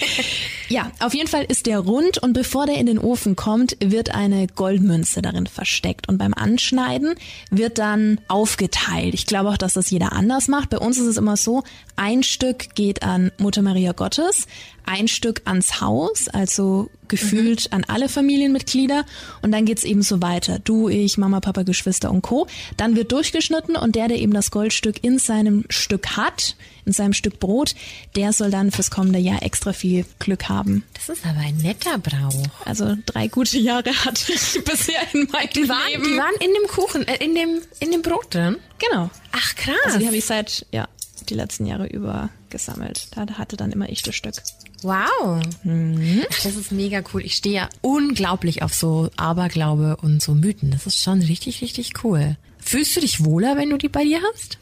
Ja, 0.70 0.92
auf 1.00 1.14
jeden 1.14 1.28
Fall 1.28 1.44
ist 1.44 1.64
der 1.64 1.78
rund 1.78 2.18
und 2.18 2.34
bevor 2.34 2.66
der 2.66 2.76
in 2.76 2.84
den 2.84 2.98
Ofen 2.98 3.36
kommt, 3.36 3.78
wird 3.80 4.14
eine 4.14 4.46
Goldmünze 4.48 5.22
darin 5.22 5.46
versteckt. 5.46 6.10
Und 6.10 6.18
beim 6.18 6.34
Anschneiden 6.34 7.14
wird 7.50 7.78
dann 7.78 8.20
aufgeteilt. 8.28 9.14
Ich 9.14 9.24
glaube 9.24 9.48
auch, 9.48 9.56
dass 9.56 9.72
das 9.72 9.88
jeder 9.88 10.12
anders 10.12 10.46
macht. 10.46 10.68
Bei 10.68 10.76
uns 10.76 10.98
ist 10.98 11.06
es 11.06 11.16
immer 11.16 11.38
so, 11.38 11.64
ein 11.96 12.22
Stück 12.22 12.74
geht 12.74 13.02
an 13.02 13.32
Mutter 13.38 13.62
Maria 13.62 13.92
Gottes, 13.92 14.46
ein 14.88 15.06
Stück 15.08 15.42
ans 15.44 15.80
Haus, 15.80 16.28
also 16.28 16.90
gefühlt 17.08 17.72
an 17.72 17.84
alle 17.88 18.08
Familienmitglieder 18.08 19.04
und 19.42 19.52
dann 19.52 19.64
geht's 19.64 19.84
eben 19.84 20.02
so 20.02 20.20
weiter. 20.20 20.58
Du, 20.58 20.88
ich, 20.88 21.16
Mama, 21.18 21.40
Papa, 21.40 21.62
Geschwister 21.62 22.10
und 22.10 22.22
Co. 22.22 22.46
Dann 22.76 22.96
wird 22.96 23.12
durchgeschnitten 23.12 23.76
und 23.76 23.96
der, 23.96 24.08
der 24.08 24.18
eben 24.18 24.32
das 24.34 24.50
Goldstück 24.50 25.02
in 25.04 25.18
seinem 25.18 25.64
Stück 25.70 26.16
hat, 26.16 26.56
in 26.84 26.92
seinem 26.92 27.12
Stück 27.12 27.38
Brot, 27.40 27.74
der 28.16 28.32
soll 28.32 28.50
dann 28.50 28.70
fürs 28.70 28.90
kommende 28.90 29.18
Jahr 29.18 29.42
extra 29.42 29.72
viel 29.72 30.04
Glück 30.18 30.48
haben. 30.48 30.84
Das 30.94 31.08
ist 31.08 31.24
aber 31.26 31.40
ein 31.40 31.56
netter 31.58 31.98
Brauch. 31.98 32.66
Also 32.66 32.96
drei 33.06 33.28
gute 33.28 33.58
Jahre 33.58 33.90
hatte 34.04 34.32
ich 34.32 34.62
bisher 34.64 35.00
in 35.12 35.28
meinem 35.30 35.48
Die 35.54 35.68
waren, 35.68 35.90
Leben. 35.90 36.04
die 36.04 36.16
waren 36.16 36.34
in 36.40 36.50
dem 36.54 36.68
Kuchen, 36.68 37.06
äh, 37.08 37.24
in 37.24 37.34
dem, 37.34 37.60
in 37.80 37.90
dem 37.92 38.02
Brot 38.02 38.34
drin. 38.34 38.56
genau. 38.78 39.10
Ach 39.32 39.54
krass. 39.56 39.76
Also 39.84 39.98
die 39.98 40.06
habe 40.06 40.16
ich 40.16 40.24
seit, 40.24 40.66
ja, 40.72 40.88
die 41.28 41.34
letzten 41.34 41.66
Jahre 41.66 41.86
über 41.86 42.30
gesammelt. 42.50 43.08
Da 43.16 43.26
hatte 43.38 43.56
dann 43.56 43.72
immer 43.72 43.88
ich 43.88 44.02
das 44.02 44.14
Stück. 44.14 44.34
wow. 44.82 45.42
Mhm. 45.64 46.24
Das 46.42 46.56
ist 46.56 46.72
mega 46.72 47.02
cool. 47.12 47.22
Ich 47.24 47.34
stehe 47.34 47.54
ja 47.54 47.68
unglaublich 47.80 48.62
auf 48.62 48.74
so 48.74 49.10
Aberglaube 49.16 49.96
und 50.02 50.22
so 50.22 50.34
Mythen. 50.34 50.70
Das 50.70 50.86
ist 50.86 51.02
schon 51.02 51.20
richtig, 51.22 51.62
richtig 51.62 52.04
cool. 52.04 52.36
Fühlst 52.58 52.96
du 52.96 53.00
dich 53.00 53.24
wohler, 53.24 53.56
wenn 53.56 53.70
du 53.70 53.78
die 53.78 53.88
bei 53.88 54.04
dir 54.04 54.20
hast? 54.32 54.57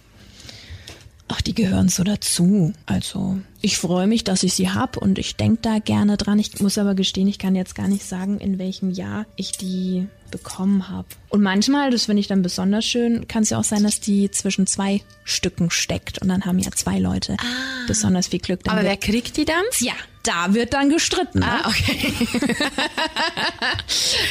Ach, 1.28 1.40
die 1.40 1.54
gehören 1.54 1.88
so 1.88 2.04
dazu. 2.04 2.72
Also 2.86 3.38
ich 3.60 3.78
freue 3.78 4.06
mich, 4.06 4.22
dass 4.22 4.44
ich 4.44 4.54
sie 4.54 4.70
hab 4.70 4.96
und 4.96 5.18
ich 5.18 5.34
denk 5.34 5.62
da 5.62 5.80
gerne 5.80 6.16
dran. 6.16 6.38
Ich 6.38 6.60
muss 6.60 6.78
aber 6.78 6.94
gestehen, 6.94 7.26
ich 7.26 7.38
kann 7.38 7.56
jetzt 7.56 7.74
gar 7.74 7.88
nicht 7.88 8.04
sagen, 8.04 8.38
in 8.38 8.58
welchem 8.60 8.90
Jahr 8.92 9.26
ich 9.34 9.52
die 9.52 10.06
bekommen 10.30 10.88
habe. 10.88 11.08
Und 11.28 11.42
manchmal, 11.42 11.90
das 11.90 12.06
finde 12.06 12.20
ich 12.20 12.28
dann 12.28 12.42
besonders 12.42 12.84
schön, 12.84 13.26
kann 13.26 13.42
es 13.42 13.50
ja 13.50 13.58
auch 13.58 13.64
sein, 13.64 13.82
dass 13.82 14.00
die 14.00 14.30
zwischen 14.30 14.66
zwei 14.66 15.02
Stücken 15.24 15.70
steckt 15.70 16.20
und 16.22 16.28
dann 16.28 16.44
haben 16.44 16.58
ja 16.58 16.70
zwei 16.72 16.98
Leute 16.98 17.36
besonders 17.88 18.28
viel 18.28 18.40
Glück. 18.40 18.62
Dann 18.64 18.76
Aber 18.76 18.84
wer 18.86 18.96
kriegt 18.96 19.36
die 19.36 19.44
dann? 19.44 19.64
ja, 19.80 19.94
da 20.22 20.54
wird 20.54 20.74
dann 20.74 20.90
gestritten. 20.90 21.40
Ne? 21.40 21.46
Ah, 21.46 21.68
okay. 21.68 22.12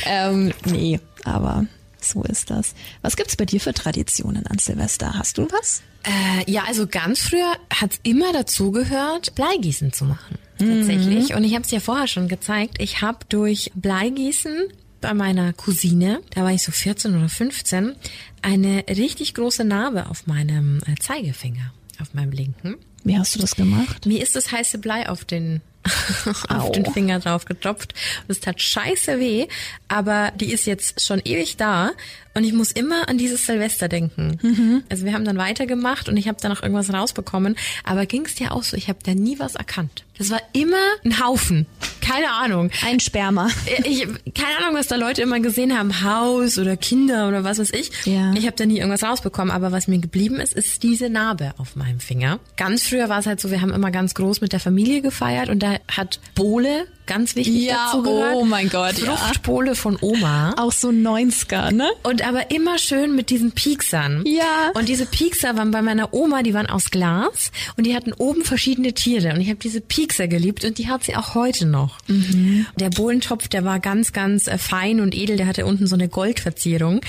Ähm, 0.05 0.53
nee, 0.65 0.99
aber 1.23 1.65
so 2.05 2.23
ist 2.23 2.49
das. 2.49 2.73
Was 3.01 3.15
gibt's 3.15 3.35
bei 3.35 3.45
dir 3.45 3.59
für 3.59 3.73
Traditionen 3.73 4.45
an 4.47 4.59
Silvester? 4.59 5.13
Hast 5.17 5.37
du 5.37 5.47
was? 5.51 5.81
Äh, 6.03 6.49
ja, 6.49 6.63
also 6.67 6.87
ganz 6.87 7.19
früher 7.21 7.53
hat's 7.73 7.99
immer 8.03 8.31
dazugehört, 8.31 9.35
Bleigießen 9.35 9.91
zu 9.91 10.05
machen. 10.05 10.37
Tatsächlich. 10.57 11.33
Und 11.33 11.43
ich 11.43 11.53
habe 11.53 11.65
es 11.65 11.71
ja 11.71 11.79
vorher 11.79 12.07
schon 12.07 12.27
gezeigt. 12.27 12.77
Ich 12.79 13.01
habe 13.01 13.19
durch 13.27 13.71
Bleigießen 13.75 14.67
bei 15.01 15.13
meiner 15.13 15.53
Cousine, 15.53 16.21
da 16.31 16.43
war 16.43 16.51
ich 16.51 16.63
so 16.63 16.71
14 16.71 17.15
oder 17.15 17.29
15, 17.29 17.95
eine 18.41 18.85
richtig 18.87 19.33
große 19.33 19.63
Narbe 19.63 20.09
auf 20.09 20.27
meinem 20.27 20.81
äh, 20.87 20.95
Zeigefinger, 20.99 21.73
auf 22.01 22.13
meinem 22.13 22.31
linken. 22.31 22.75
Wie 23.03 23.17
hast 23.17 23.35
du 23.35 23.39
das 23.39 23.55
gemacht? 23.55 24.05
Mir 24.05 24.21
ist 24.21 24.35
das 24.35 24.51
heiße 24.51 24.79
Blei 24.79 25.07
auf 25.07 25.25
den. 25.25 25.61
auf 26.49 26.71
den 26.71 26.85
Finger 26.85 27.19
drauf 27.19 27.45
getropft. 27.45 27.93
Es 28.27 28.39
tat 28.39 28.61
scheiße 28.61 29.19
weh, 29.19 29.47
aber 29.87 30.31
die 30.35 30.51
ist 30.51 30.65
jetzt 30.65 31.05
schon 31.05 31.21
ewig 31.23 31.57
da 31.57 31.91
und 32.35 32.43
ich 32.43 32.51
muss 32.51 32.71
immer 32.71 33.07
an 33.07 33.17
dieses 33.17 33.45
Silvester 33.45 33.87
denken. 33.87 34.83
Also 34.89 35.05
wir 35.05 35.13
haben 35.13 35.23
dann 35.23 35.37
weitergemacht 35.37 36.09
und 36.09 36.17
ich 36.17 36.27
habe 36.27 36.37
dann 36.41 36.51
noch 36.51 36.61
irgendwas 36.61 36.93
rausbekommen, 36.93 37.55
aber 37.83 38.05
ging 38.05 38.25
es 38.25 38.35
dir 38.35 38.51
auch 38.51 38.63
so, 38.63 38.75
ich 38.75 38.89
habe 38.89 38.99
da 39.03 39.13
nie 39.13 39.39
was 39.39 39.55
erkannt. 39.55 40.03
Das 40.17 40.29
war 40.29 40.41
immer 40.53 40.77
ein 41.03 41.25
Haufen. 41.25 41.65
Keine 42.01 42.31
Ahnung. 42.31 42.71
Ein 42.85 42.99
Sperma. 42.99 43.49
Ich, 43.83 44.07
keine 44.33 44.57
Ahnung, 44.61 44.75
was 44.75 44.87
da 44.87 44.95
Leute 44.95 45.21
immer 45.21 45.39
gesehen 45.39 45.77
haben, 45.77 46.03
Haus 46.03 46.57
oder 46.57 46.77
Kinder 46.77 47.27
oder 47.27 47.43
was 47.43 47.57
weiß 47.57 47.71
ich. 47.71 47.91
Ja. 48.05 48.31
Ich 48.33 48.45
habe 48.45 48.55
da 48.55 48.65
nie 48.65 48.77
irgendwas 48.77 49.03
rausbekommen, 49.03 49.51
aber 49.51 49.71
was 49.71 49.87
mir 49.87 49.99
geblieben 49.99 50.39
ist, 50.39 50.53
ist 50.53 50.83
diese 50.83 51.09
Narbe 51.09 51.53
auf 51.57 51.75
meinem 51.75 51.99
Finger. 51.99 52.39
Ganz 52.57 52.83
früher 52.83 53.09
war 53.09 53.19
es 53.19 53.25
halt 53.25 53.41
so, 53.41 53.49
wir 53.49 53.61
haben 53.61 53.73
immer 53.73 53.91
ganz 53.91 54.13
groß 54.13 54.41
mit 54.41 54.53
der 54.53 54.59
Familie 54.59 55.01
gefeiert 55.01 55.49
und 55.49 55.59
da 55.59 55.74
hat 55.87 56.19
Bohle 56.35 56.87
ganz 57.05 57.35
wichtig 57.35 57.63
Ja, 57.63 57.85
dazu 57.91 58.03
gehört. 58.03 58.35
oh 58.35 58.45
mein 58.45 58.69
Gott, 58.69 58.97
ja. 58.97 59.15
Fruchtbohle 59.15 59.75
von 59.75 59.97
Oma. 60.01 60.53
Auch 60.57 60.71
so 60.71 60.89
90er, 60.89 61.71
ne? 61.71 61.87
Und 62.03 62.25
aber 62.27 62.51
immer 62.51 62.77
schön 62.77 63.15
mit 63.15 63.29
diesen 63.29 63.51
Pieksern. 63.51 64.23
Ja. 64.25 64.71
Und 64.73 64.89
diese 64.89 65.05
Piekser 65.05 65.57
waren 65.57 65.71
bei 65.71 65.81
meiner 65.81 66.13
Oma, 66.13 66.43
die 66.43 66.53
waren 66.53 66.67
aus 66.67 66.91
Glas 66.91 67.51
und 67.77 67.85
die 67.85 67.95
hatten 67.95 68.13
oben 68.13 68.43
verschiedene 68.43 68.93
Tiere. 68.93 69.33
Und 69.33 69.41
ich 69.41 69.47
habe 69.49 69.59
diese 69.59 69.81
Piekser 69.81 70.27
geliebt 70.27 70.65
und 70.65 70.77
die 70.77 70.89
hat 70.89 71.03
sie 71.03 71.15
auch 71.15 71.35
heute 71.35 71.65
noch. 71.65 71.97
Der 72.07 72.89
Bohlentopf, 72.89 73.47
der 73.47 73.63
war 73.65 73.79
ganz, 73.79 74.13
ganz 74.13 74.47
äh, 74.47 74.57
fein 74.57 74.99
und 74.99 75.13
edel. 75.15 75.37
Der 75.37 75.47
hatte 75.47 75.65
unten 75.65 75.87
so 75.87 75.95
eine 75.95 76.07
Goldverzierung. 76.09 77.01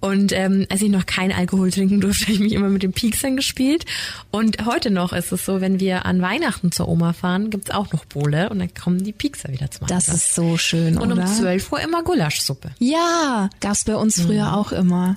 Und 0.00 0.32
ähm, 0.32 0.66
als 0.70 0.82
ich 0.82 0.90
noch 0.90 1.06
kein 1.06 1.32
Alkohol 1.32 1.70
trinken 1.70 2.00
durfte, 2.00 2.22
habe 2.26 2.32
ich 2.34 2.40
mich 2.40 2.52
immer 2.52 2.68
mit 2.68 2.82
den 2.82 2.92
Pieksern 2.92 3.36
gespielt. 3.36 3.84
Und 4.30 4.64
heute 4.66 4.90
noch 4.90 5.12
ist 5.12 5.32
es 5.32 5.44
so, 5.44 5.60
wenn 5.60 5.80
wir 5.80 6.06
an 6.06 6.22
Weihnachten 6.22 6.72
zur 6.72 6.88
Oma 6.88 7.12
fahren, 7.12 7.50
gibt's 7.50 7.70
auch 7.70 7.92
noch 7.92 8.04
Bohle 8.04 8.48
und 8.50 8.58
dann 8.58 8.72
kommen 8.74 9.02
die 9.04 9.12
Piekser 9.12 9.41
wieder 9.50 9.70
zum 9.70 9.86
Das 9.86 10.08
Einsatz. 10.08 10.14
ist 10.28 10.34
so 10.34 10.56
schön, 10.58 10.98
Und 10.98 11.10
oder? 11.12 11.22
um 11.22 11.26
12 11.26 11.72
Uhr 11.72 11.80
immer 11.80 12.02
Gulaschsuppe. 12.02 12.70
ja, 12.78 13.48
gab's 13.60 13.84
bei 13.84 13.96
uns 13.96 14.20
früher 14.20 14.56
auch 14.56 14.72
immer. 14.72 15.16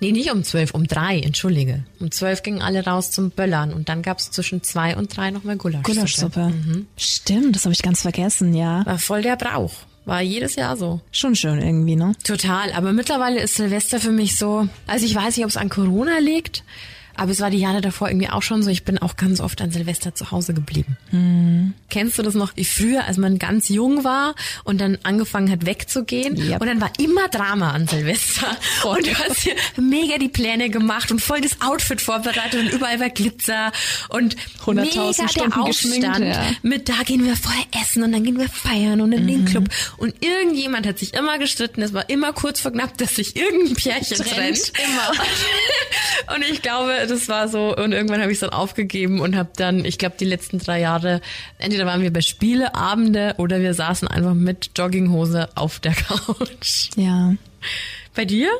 Nee, 0.00 0.12
nicht 0.12 0.30
um 0.30 0.44
zwölf, 0.44 0.72
um 0.72 0.86
drei, 0.86 1.20
entschuldige. 1.20 1.82
Um 2.00 2.10
zwölf 2.10 2.42
gingen 2.42 2.60
alle 2.60 2.84
raus 2.84 3.10
zum 3.10 3.30
Böllern 3.30 3.72
und 3.72 3.88
dann 3.88 4.02
gab's 4.02 4.30
zwischen 4.30 4.62
zwei 4.62 4.94
und 4.94 5.16
drei 5.16 5.30
nochmal 5.30 5.56
Gulaschsuppe. 5.56 5.90
Gulaschsuppe. 5.94 6.52
Stimmt, 6.98 7.56
das 7.56 7.64
habe 7.64 7.72
ich 7.72 7.82
ganz 7.82 8.02
vergessen, 8.02 8.52
ja. 8.54 8.84
War 8.84 8.98
voll 8.98 9.22
der 9.22 9.36
Brauch. 9.36 9.72
War 10.04 10.20
jedes 10.20 10.54
Jahr 10.54 10.76
so. 10.76 11.00
Schon 11.12 11.34
schön 11.34 11.60
irgendwie, 11.62 11.96
ne? 11.96 12.12
Total. 12.24 12.72
Aber 12.74 12.92
mittlerweile 12.92 13.40
ist 13.40 13.54
Silvester 13.54 13.98
für 13.98 14.12
mich 14.12 14.36
so, 14.36 14.68
also 14.86 15.06
ich 15.06 15.14
weiß 15.14 15.36
nicht, 15.36 15.44
ob 15.44 15.50
es 15.50 15.56
an 15.56 15.68
Corona 15.70 16.18
liegt, 16.18 16.62
aber 17.16 17.30
es 17.30 17.40
war 17.40 17.50
die 17.50 17.58
Jahre 17.58 17.80
davor 17.80 18.08
irgendwie 18.08 18.28
auch 18.28 18.42
schon 18.42 18.62
so. 18.62 18.70
Ich 18.70 18.84
bin 18.84 18.98
auch 18.98 19.16
ganz 19.16 19.40
oft 19.40 19.60
an 19.60 19.70
Silvester 19.70 20.14
zu 20.14 20.30
Hause 20.30 20.54
geblieben. 20.54 20.96
Kennst 21.90 22.18
du 22.18 22.22
das 22.22 22.34
noch? 22.34 22.56
Wie 22.56 22.64
früher, 22.64 23.04
als 23.04 23.16
man 23.16 23.38
ganz 23.38 23.68
jung 23.68 24.04
war 24.04 24.34
und 24.64 24.80
dann 24.80 24.98
angefangen 25.02 25.50
hat 25.50 25.66
wegzugehen 25.66 26.36
Yep. 26.36 26.60
und 26.60 26.66
dann 26.66 26.80
war 26.80 26.92
immer 26.98 27.28
Drama 27.28 27.70
an 27.72 27.88
Silvester. 27.88 28.56
Und 28.84 29.06
du 29.06 29.14
hast 29.14 29.40
hier 29.40 29.54
mega 29.76 30.18
die 30.18 30.28
Pläne 30.28 30.70
gemacht 30.70 31.10
und 31.10 31.20
voll 31.20 31.40
das 31.40 31.60
Outfit 31.60 32.00
vorbereitet 32.00 32.60
und 32.60 32.72
überall 32.72 33.00
war 33.00 33.10
Glitzer 33.10 33.72
und 34.08 34.36
100.000 34.64 34.74
mega 34.74 35.12
der 35.12 35.28
Stunden 35.28 35.64
geschminkt, 35.64 36.06
Aufstand 36.06 36.24
ja. 36.26 36.50
mit 36.62 36.88
da 36.88 37.02
gehen 37.04 37.24
wir 37.24 37.36
vorher 37.36 37.64
essen 37.82 38.02
und 38.02 38.12
dann 38.12 38.22
gehen 38.22 38.38
wir 38.38 38.48
feiern 38.48 39.00
und 39.00 39.12
in 39.12 39.26
den 39.26 39.44
Club. 39.44 39.64
Und 39.96 40.14
irgendjemand 40.24 40.86
hat 40.86 40.98
sich 40.98 41.14
immer 41.14 41.38
gestritten. 41.38 41.82
Es 41.82 41.92
war 41.92 42.08
immer 42.08 42.32
kurz 42.32 42.60
vor 42.60 42.72
knapp, 42.72 42.96
dass 42.98 43.14
sich 43.16 43.36
irgendein 43.36 43.74
Pärchen 43.74 44.16
trennt. 44.18 44.36
Trennt, 44.36 44.72
immer. 44.78 45.24
Und 46.34 46.42
ich 46.50 46.62
glaube, 46.62 47.05
das 47.06 47.28
war 47.28 47.48
so 47.48 47.76
und 47.76 47.92
irgendwann 47.92 48.20
habe 48.20 48.30
ich 48.30 48.36
es 48.36 48.40
dann 48.40 48.50
aufgegeben 48.50 49.20
und 49.20 49.36
habe 49.36 49.50
dann, 49.56 49.84
ich 49.84 49.98
glaube, 49.98 50.16
die 50.18 50.24
letzten 50.24 50.58
drei 50.58 50.80
Jahre, 50.80 51.20
entweder 51.58 51.86
waren 51.86 52.02
wir 52.02 52.12
bei 52.12 52.20
Spieleabende 52.20 53.34
oder 53.38 53.60
wir 53.60 53.74
saßen 53.74 54.08
einfach 54.08 54.34
mit 54.34 54.70
Jogginghose 54.76 55.48
auf 55.54 55.80
der 55.80 55.92
Couch. 56.08 56.90
Ja. 56.96 57.34
Bei 58.14 58.24
dir? 58.24 58.50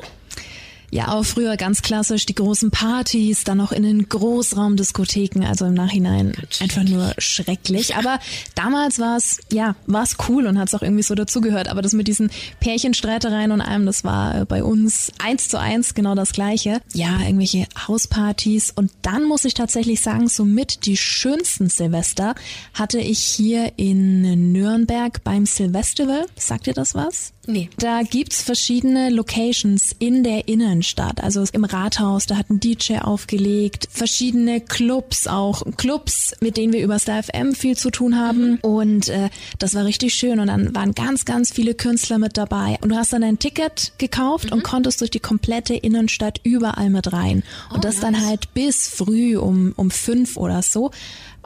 Ja, 0.89 1.09
auch 1.09 1.25
früher 1.25 1.57
ganz 1.57 1.81
klassisch 1.81 2.25
die 2.25 2.35
großen 2.35 2.71
Partys, 2.71 3.43
dann 3.43 3.57
noch 3.57 3.73
in 3.73 3.83
den 3.83 4.07
Großraumdiskotheken, 4.07 5.45
also 5.45 5.65
im 5.65 5.73
Nachhinein 5.73 6.33
einfach 6.61 6.83
nur 6.83 7.13
schrecklich. 7.17 7.95
Aber 7.95 8.19
damals 8.55 8.97
war 8.97 9.17
es, 9.17 9.39
ja, 9.51 9.75
war 9.85 10.03
es 10.03 10.15
cool 10.29 10.47
und 10.47 10.57
hat 10.57 10.69
es 10.69 10.75
auch 10.75 10.81
irgendwie 10.81 11.03
so 11.03 11.13
dazugehört. 11.13 11.67
Aber 11.67 11.81
das 11.81 11.91
mit 11.91 12.07
diesen 12.07 12.31
Pärchenstreitereien 12.61 13.51
und 13.51 13.59
allem, 13.59 13.85
das 13.85 14.05
war 14.05 14.45
bei 14.45 14.63
uns 14.63 15.11
eins 15.17 15.49
zu 15.49 15.59
eins 15.59 15.93
genau 15.93 16.15
das 16.15 16.31
Gleiche. 16.31 16.81
Ja, 16.93 17.19
irgendwelche 17.19 17.67
Hauspartys. 17.87 18.71
Und 18.73 18.91
dann 19.01 19.25
muss 19.25 19.43
ich 19.43 19.55
tatsächlich 19.55 19.99
sagen, 19.99 20.29
somit 20.29 20.85
die 20.85 20.95
schönsten 20.95 21.69
Silvester 21.69 22.33
hatte 22.73 22.99
ich 22.99 23.19
hier 23.19 23.73
in 23.75 24.51
Nürnberg 24.53 25.21
beim 25.25 25.45
Silvestival. 25.45 26.27
Sagt 26.37 26.67
ihr 26.67 26.73
das 26.73 26.95
was? 26.95 27.33
Nee. 27.45 27.69
Da 27.77 28.01
gibt's 28.03 28.41
verschiedene 28.41 29.09
Locations 29.09 29.95
in 29.99 30.23
der 30.23 30.47
Innenstadt. 30.47 30.76
Also 31.23 31.43
im 31.51 31.63
Rathaus, 31.63 32.25
da 32.25 32.37
hat 32.37 32.49
ein 32.49 32.59
DJ 32.59 32.99
aufgelegt, 32.99 33.87
verschiedene 33.91 34.61
Clubs 34.61 35.27
auch. 35.27 35.63
Clubs, 35.77 36.35
mit 36.39 36.57
denen 36.57 36.73
wir 36.73 36.83
über 36.83 36.99
Star 36.99 37.23
FM 37.23 37.53
viel 37.53 37.77
zu 37.77 37.89
tun 37.89 38.17
haben. 38.17 38.51
Mhm. 38.51 38.57
Und 38.61 39.09
äh, 39.09 39.29
das 39.59 39.75
war 39.75 39.85
richtig 39.85 40.13
schön. 40.13 40.39
Und 40.39 40.47
dann 40.47 40.75
waren 40.75 40.93
ganz, 40.93 41.25
ganz 41.25 41.51
viele 41.51 41.73
Künstler 41.73 42.17
mit 42.17 42.37
dabei. 42.37 42.77
Und 42.81 42.89
du 42.89 42.95
hast 42.95 43.13
dann 43.13 43.23
ein 43.23 43.39
Ticket 43.39 43.93
gekauft 43.97 44.45
mhm. 44.45 44.53
und 44.53 44.63
konntest 44.63 45.01
durch 45.01 45.11
die 45.11 45.19
komplette 45.19 45.73
Innenstadt 45.75 46.39
überall 46.43 46.89
mit 46.89 47.13
rein. 47.13 47.43
Und 47.69 47.77
oh, 47.77 47.81
das 47.81 47.95
nice. 47.95 48.01
dann 48.01 48.25
halt 48.25 48.53
bis 48.53 48.87
früh 48.87 49.37
um, 49.37 49.73
um 49.75 49.91
fünf 49.91 50.37
oder 50.37 50.61
so 50.61 50.91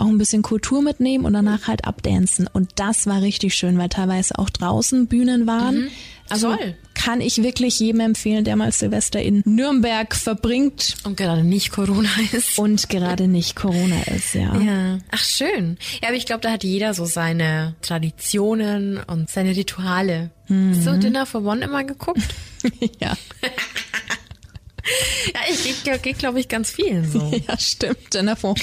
auch 0.01 0.07
ein 0.07 0.17
bisschen 0.17 0.41
Kultur 0.41 0.81
mitnehmen 0.81 1.25
und 1.25 1.33
danach 1.33 1.67
halt 1.67 1.85
abdancen. 1.85 2.49
Und 2.51 2.71
das 2.75 3.05
war 3.05 3.21
richtig 3.21 3.53
schön, 3.53 3.77
weil 3.77 3.89
teilweise 3.89 4.37
auch 4.39 4.49
draußen 4.49 5.07
Bühnen 5.07 5.47
waren. 5.47 5.81
Mhm. 5.81 5.89
Also 6.31 6.55
Toll. 6.55 6.75
kann 6.93 7.21
ich 7.21 7.43
wirklich 7.43 7.79
jedem 7.79 7.99
empfehlen, 8.01 8.43
der 8.43 8.55
mal 8.55 8.71
Silvester 8.71 9.21
in 9.21 9.41
Nürnberg 9.45 10.15
verbringt. 10.15 10.95
Und 11.03 11.17
gerade 11.17 11.43
nicht 11.43 11.71
Corona 11.71 12.09
ist. 12.31 12.57
Und 12.57 12.89
gerade 12.89 13.27
nicht 13.27 13.55
Corona 13.55 14.01
ist, 14.03 14.33
ja. 14.33 14.55
Ja. 14.59 14.97
Ach, 15.11 15.23
schön. 15.23 15.77
Ja, 16.01 16.09
aber 16.09 16.17
ich 16.17 16.25
glaube, 16.25 16.41
da 16.41 16.51
hat 16.51 16.63
jeder 16.63 16.93
so 16.93 17.05
seine 17.05 17.75
Traditionen 17.81 18.99
und 19.07 19.29
seine 19.29 19.55
Rituale. 19.55 20.31
Mhm. 20.47 20.75
Hast 20.75 20.87
du 20.87 20.99
Dinner 20.99 21.25
for 21.25 21.43
One 21.43 21.63
immer 21.63 21.83
geguckt? 21.83 22.21
ja. 22.99 23.13
Ja, 25.33 25.41
ich 25.49 25.83
gehe, 25.83 25.99
geh, 25.99 26.13
glaube 26.13 26.39
ich, 26.39 26.47
ganz 26.47 26.71
vielen 26.71 27.09
so. 27.09 27.31
Ja, 27.47 27.57
stimmt. 27.57 28.13
Jennifer 28.13 28.53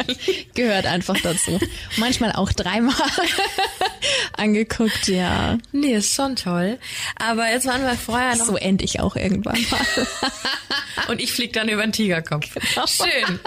gehört 0.54 0.86
einfach 0.86 1.16
dazu. 1.22 1.58
Manchmal 1.96 2.32
auch 2.32 2.52
dreimal 2.52 2.94
angeguckt, 4.36 5.08
ja. 5.08 5.58
Nee, 5.72 5.94
ist 5.94 6.14
schon 6.14 6.36
toll. 6.36 6.78
Aber 7.16 7.50
jetzt 7.50 7.66
waren 7.66 7.82
wir 7.82 7.94
vorher 7.94 8.36
noch... 8.36 8.46
So 8.46 8.56
end 8.56 8.82
ich 8.82 9.00
auch 9.00 9.16
irgendwann 9.16 9.64
mal. 9.70 10.06
Und 11.08 11.20
ich 11.20 11.32
flieg 11.32 11.52
dann 11.52 11.68
über 11.68 11.82
den 11.82 11.92
Tigerkopf. 11.92 12.54
Genau. 12.54 12.86
Schön. 12.86 13.40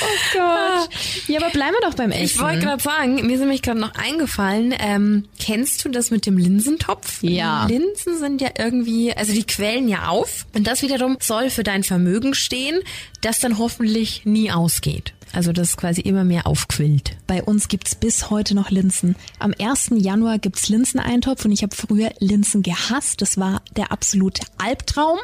Oh 0.00 0.38
Gott. 0.38 0.88
Ja, 1.28 1.40
aber 1.40 1.50
bleiben 1.50 1.74
wir 1.78 1.88
doch 1.88 1.96
beim 1.96 2.10
Essen. 2.10 2.24
Ich 2.24 2.40
wollte 2.40 2.60
gerade 2.60 2.82
sagen, 2.82 3.14
mir 3.26 3.34
ist 3.34 3.40
nämlich 3.40 3.62
gerade 3.62 3.80
noch 3.80 3.94
eingefallen, 3.94 4.74
ähm, 4.78 5.24
kennst 5.38 5.84
du 5.84 5.88
das 5.88 6.10
mit 6.10 6.26
dem 6.26 6.36
Linsentopf? 6.36 7.22
Ja. 7.22 7.66
Linsen 7.66 8.18
sind 8.18 8.40
ja 8.40 8.50
irgendwie, 8.58 9.14
also 9.14 9.32
die 9.32 9.44
quellen 9.44 9.88
ja 9.88 10.08
auf 10.08 10.46
und 10.54 10.66
das 10.66 10.82
wiederum 10.82 11.16
soll 11.20 11.50
für 11.50 11.62
dein 11.62 11.84
Vermögen 11.84 12.34
stehen, 12.34 12.80
das 13.24 13.40
dann 13.40 13.58
hoffentlich 13.58 14.24
nie 14.24 14.50
ausgeht. 14.50 15.14
Also 15.32 15.52
das 15.52 15.76
quasi 15.76 16.00
immer 16.00 16.22
mehr 16.22 16.46
aufquillt. 16.46 17.16
Bei 17.26 17.42
uns 17.42 17.66
gibt's 17.66 17.96
bis 17.96 18.30
heute 18.30 18.54
noch 18.54 18.70
Linsen. 18.70 19.16
Am 19.40 19.52
1. 19.58 19.90
Januar 19.96 20.38
gibt's 20.38 20.68
Linseneintopf 20.68 21.44
und 21.44 21.50
ich 21.50 21.64
habe 21.64 21.74
früher 21.74 22.12
Linsen 22.20 22.62
gehasst. 22.62 23.20
Das 23.20 23.36
war 23.36 23.60
der 23.74 23.90
absolute 23.90 24.42
Albtraum 24.58 25.18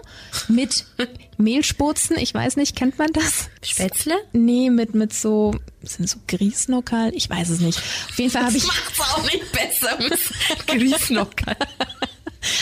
mit 0.48 0.84
Mehlsputzen. 1.36 2.16
Ich 2.18 2.34
weiß 2.34 2.56
nicht, 2.56 2.74
kennt 2.74 2.98
man 2.98 3.12
das? 3.12 3.50
Spätzle? 3.62 4.14
Nee, 4.32 4.70
mit, 4.70 4.96
mit 4.96 5.12
so, 5.12 5.54
sind 5.84 6.08
so 6.08 6.18
Griesnockerl? 6.26 7.12
Ich 7.14 7.30
weiß 7.30 7.50
es 7.50 7.60
nicht. 7.60 7.78
Auf 7.78 8.18
jeden 8.18 8.30
Fall 8.32 8.46
habe 8.46 8.56
ich... 8.56 8.66
Macht's 8.66 9.00
auch 9.00 9.22
nicht 9.22 9.52
besser 9.52 9.96
mit 10.08 10.66
Griesnockerl. 10.66 11.56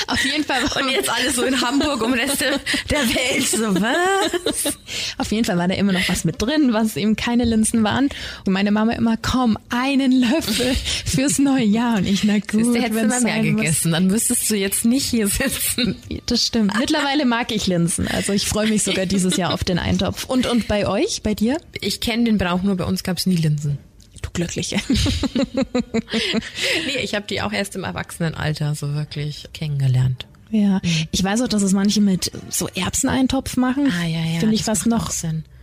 Auf 0.06 0.24
jeden 0.24 0.44
Fall. 0.44 0.62
Und 0.62 0.90
jetzt 0.92 1.10
alles 1.10 1.36
so 1.36 1.42
in 1.42 1.60
Hamburg 1.60 2.02
um 2.02 2.12
Reste 2.12 2.60
der 2.90 3.00
Welt. 3.08 3.48
So, 3.48 3.74
was? 3.80 4.78
Auf 5.18 5.30
jeden 5.30 5.44
Fall 5.44 5.58
war 5.58 5.68
da 5.68 5.74
immer 5.74 5.92
noch 5.92 6.08
was 6.08 6.24
mit 6.24 6.40
drin, 6.40 6.72
was 6.72 6.96
eben 6.96 7.16
keine 7.16 7.44
Linsen 7.44 7.84
waren. 7.84 8.08
Und 8.44 8.52
meine 8.52 8.70
Mama 8.70 8.92
immer, 8.92 9.16
komm, 9.16 9.58
einen 9.68 10.12
Löffel 10.12 10.74
fürs 11.04 11.38
neue 11.38 11.64
Jahr. 11.64 11.98
Und 11.98 12.06
ich, 12.06 12.24
na 12.24 12.38
gut. 12.38 12.54
Du 12.54 12.74
hättest 12.74 13.02
immer 13.02 13.20
mehr 13.20 13.42
gegessen, 13.42 13.92
dann 13.92 14.06
müsstest 14.06 14.50
du 14.50 14.56
jetzt 14.56 14.84
nicht 14.84 15.06
hier 15.06 15.28
sitzen. 15.28 15.96
Das 16.26 16.46
stimmt. 16.46 16.76
Mittlerweile 16.78 17.24
mag 17.24 17.52
ich 17.52 17.66
Linsen. 17.66 18.08
Also 18.08 18.32
ich 18.32 18.46
freue 18.46 18.68
mich 18.68 18.82
sogar 18.82 19.06
dieses 19.06 19.36
Jahr 19.36 19.52
auf 19.52 19.64
den 19.64 19.78
Eintopf. 19.78 20.24
Und, 20.24 20.46
und 20.46 20.68
bei 20.68 20.86
euch, 20.86 21.22
bei 21.22 21.34
dir? 21.34 21.58
Ich 21.80 22.00
kenne 22.00 22.24
den 22.24 22.38
Brauch, 22.38 22.62
nur 22.62 22.76
bei 22.76 22.84
uns 22.84 23.02
gab 23.02 23.18
es 23.18 23.26
nie 23.26 23.36
Linsen. 23.36 23.78
Du 24.28 24.42
Glückliche. 24.42 24.76
nee, 26.86 26.98
ich 27.02 27.14
habe 27.14 27.26
die 27.26 27.42
auch 27.42 27.52
erst 27.52 27.76
im 27.76 27.84
Erwachsenenalter 27.84 28.74
so 28.74 28.94
wirklich 28.94 29.48
kennengelernt. 29.52 30.26
Ja, 30.50 30.80
ich 31.10 31.22
weiß 31.22 31.42
auch, 31.42 31.48
dass 31.48 31.62
es 31.62 31.72
manche 31.72 32.00
mit 32.00 32.32
so 32.48 32.68
Erbseneintopf 32.68 33.56
machen. 33.56 33.92
Ah 33.92 34.06
ja, 34.06 34.20
ja. 34.20 34.40
Finde 34.40 34.54
ich 34.54 34.64
fast 34.64 34.86
noch, 34.86 35.12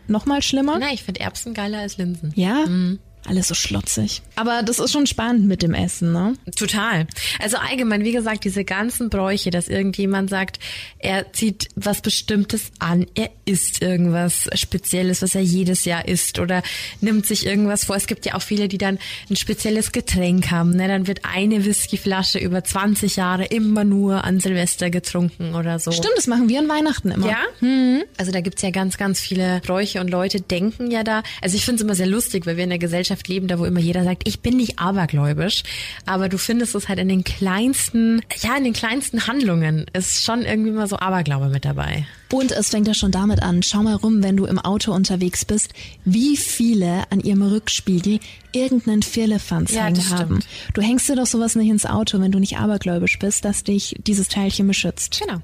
noch 0.08 0.26
mal 0.26 0.42
schlimmer. 0.42 0.78
Nein, 0.78 0.94
ich 0.94 1.04
finde 1.04 1.22
Erbsen 1.22 1.54
geiler 1.54 1.80
als 1.80 1.98
Linsen. 1.98 2.34
Ja? 2.36 2.66
Mhm 2.68 3.00
alles 3.28 3.48
so 3.48 3.54
schlotzig. 3.54 4.22
Aber 4.36 4.64
das 4.64 4.80
ist 4.80 4.92
schon 4.92 5.08
spannend 5.08 5.48
mit 5.48 5.62
dem 5.62 5.74
Essen, 5.74 6.12
ne? 6.12 6.34
Total. 6.56 7.08
Also 7.42 7.58
allgemein, 7.58 8.04
wie 8.04 8.12
gesagt, 8.12 8.44
diese 8.44 8.64
ganzen 8.64 9.10
Bräuche, 9.10 9.50
dass 9.50 9.68
irgendjemand 9.68 10.30
sagt, 10.30 10.60
er 11.00 11.32
zieht 11.34 11.70
was 11.76 12.02
Bestimmtes 12.02 12.72
an, 12.80 13.06
er 13.16 13.30
isst 13.46 13.82
irgendwas 13.82 14.50
Spezielles, 14.54 15.22
was 15.22 15.36
er 15.36 15.42
jedes 15.42 15.86
Jahr 15.86 16.08
isst 16.08 16.40
oder 16.40 16.64
nimmt 17.02 17.26
sich 17.26 17.46
irgendwas 17.46 17.86
vor. 17.86 17.96
Es 17.96 18.08
gibt 18.08 18.26
ja 18.26 18.36
auch 18.36 18.42
viele, 18.42 18.68
die 18.68 18.78
dann 18.78 19.00
ein 19.30 19.36
spezielles 19.36 19.92
Getränk 19.92 20.52
haben. 20.52 20.72
Ne? 20.72 20.88
Dann 20.88 21.08
wird 21.08 21.22
eine 21.24 21.66
Whiskyflasche 21.66 22.40
über 22.40 22.64
20 22.64 23.16
Jahre 23.16 23.46
immer 23.46 23.84
nur 23.84 24.24
an 24.24 24.40
Silvester 24.40 24.90
getrunken 24.90 25.56
oder 25.56 25.80
so. 25.80 25.92
Stimmt, 25.92 26.14
das 26.16 26.28
machen 26.28 26.50
wir 26.50 26.60
an 26.60 26.68
Weihnachten 26.70 27.12
immer. 27.12 27.28
Ja? 27.28 27.38
Mhm. 27.62 28.04
Also 28.18 28.32
da 28.32 28.42
gibt's 28.42 28.62
ja 28.62 28.72
ganz, 28.72 28.98
ganz 28.98 29.20
viele 29.20 29.62
Bräuche 29.66 30.02
und 30.02 30.10
Leute 30.10 30.42
denken 30.42 30.92
ja 30.92 31.04
da. 31.04 31.24
Also 31.42 31.56
ich 31.56 31.66
finde 31.66 31.78
es 31.78 31.82
immer 31.84 31.96
sehr 31.96 32.08
lustig, 32.08 32.46
weil 32.46 32.58
wir 32.58 32.64
in 32.64 32.70
der 32.70 32.80
Gesellschaft 32.80 33.15
Gesellschaft 33.16 33.28
leben, 33.28 33.48
da 33.48 33.60
wo 33.60 33.66
immer 33.66 33.80
jeder 33.80 34.04
sagt, 34.04 34.28
ich 34.28 34.42
bin 34.42 34.58
nicht 34.58 34.80
abergläubisch, 34.80 35.64
aber 36.06 36.30
du 36.30 36.38
findest 36.38 36.76
es 36.76 36.90
halt 36.90 37.00
in 37.00 37.08
den 37.08 37.24
kleinsten, 37.24 38.22
ja, 38.42 38.56
in 38.58 38.64
den 38.64 38.74
kleinsten 38.74 39.28
Handlungen 39.28 39.86
ist 39.94 40.24
schon 40.24 40.42
irgendwie 40.42 40.72
mal 40.72 40.88
so 40.88 40.98
Aberglaube 40.98 41.50
mit 41.50 41.66
dabei. 41.66 42.06
Und 42.32 42.52
es 42.52 42.70
fängt 42.70 42.88
ja 42.88 42.94
schon 42.94 43.12
damit 43.12 43.42
an, 43.42 43.64
schau 43.64 43.84
mal 43.84 43.96
rum, 43.96 44.22
wenn 44.22 44.36
du 44.36 44.46
im 44.46 44.60
Auto 44.60 44.94
unterwegs 44.94 45.46
bist, 45.46 45.74
wie 46.04 46.36
viele 46.36 47.04
an 47.10 47.22
ihrem 47.22 47.44
Rückspiegel 47.44 48.20
irgendeinen 48.52 49.04
Firlefanz 49.04 49.74
ja, 49.74 49.86
hängen 49.86 50.10
haben. 50.10 50.40
Du 50.74 50.82
hängst 50.82 51.08
dir 51.08 51.16
doch 51.16 51.28
sowas 51.28 51.56
nicht 51.56 51.70
ins 51.70 51.86
Auto, 51.86 52.20
wenn 52.20 52.32
du 52.32 52.40
nicht 52.40 52.58
abergläubisch 52.58 53.20
bist, 53.20 53.46
dass 53.46 53.64
dich 53.64 53.96
dieses 54.06 54.28
Teilchen 54.28 54.68
beschützt. 54.68 55.22
Genau. 55.26 55.42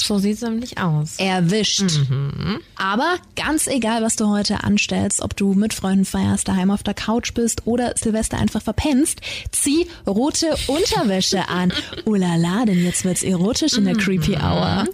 So 0.00 0.18
sieht's 0.18 0.42
nämlich 0.42 0.78
aus. 0.78 1.16
Erwischt. 1.18 1.98
Mhm. 2.08 2.60
Aber 2.76 3.16
ganz 3.36 3.66
egal, 3.66 4.02
was 4.02 4.16
du 4.16 4.28
heute 4.28 4.64
anstellst, 4.64 5.20
ob 5.20 5.36
du 5.36 5.54
mit 5.54 5.74
Freunden 5.74 6.04
feierst, 6.04 6.48
daheim 6.48 6.70
auf 6.70 6.82
der 6.82 6.94
Couch 6.94 7.34
bist 7.34 7.66
oder 7.66 7.94
Silvester 7.96 8.38
einfach 8.38 8.62
verpennst, 8.62 9.20
zieh 9.52 9.86
rote 10.06 10.56
Unterwäsche 10.66 11.48
an. 11.48 11.72
Ulala, 12.04 12.64
denn 12.64 12.82
jetzt 12.82 13.04
wird's 13.04 13.22
erotisch 13.22 13.74
in 13.74 13.84
der 13.84 13.94
mhm. 13.94 13.98
Creepy 13.98 14.36
Hour. 14.36 14.86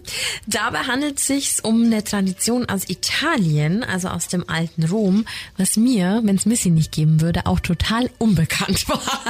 Dabei 0.46 0.80
handelt 0.80 1.18
es 1.18 1.26
sich 1.26 1.56
um 1.62 1.84
eine 1.84 2.04
Tradition 2.04 2.68
aus 2.68 2.88
Italien, 2.88 3.84
also 3.84 4.08
aus 4.08 4.28
dem 4.28 4.48
alten 4.48 4.84
Rom, 4.84 5.26
was 5.56 5.76
mir, 5.76 6.20
wenn 6.24 6.36
es 6.36 6.46
Missy 6.46 6.70
nicht 6.70 6.92
geben 6.92 7.20
würde, 7.20 7.46
auch 7.46 7.60
total 7.60 8.10
unbekannt 8.18 8.88
war. 8.88 9.22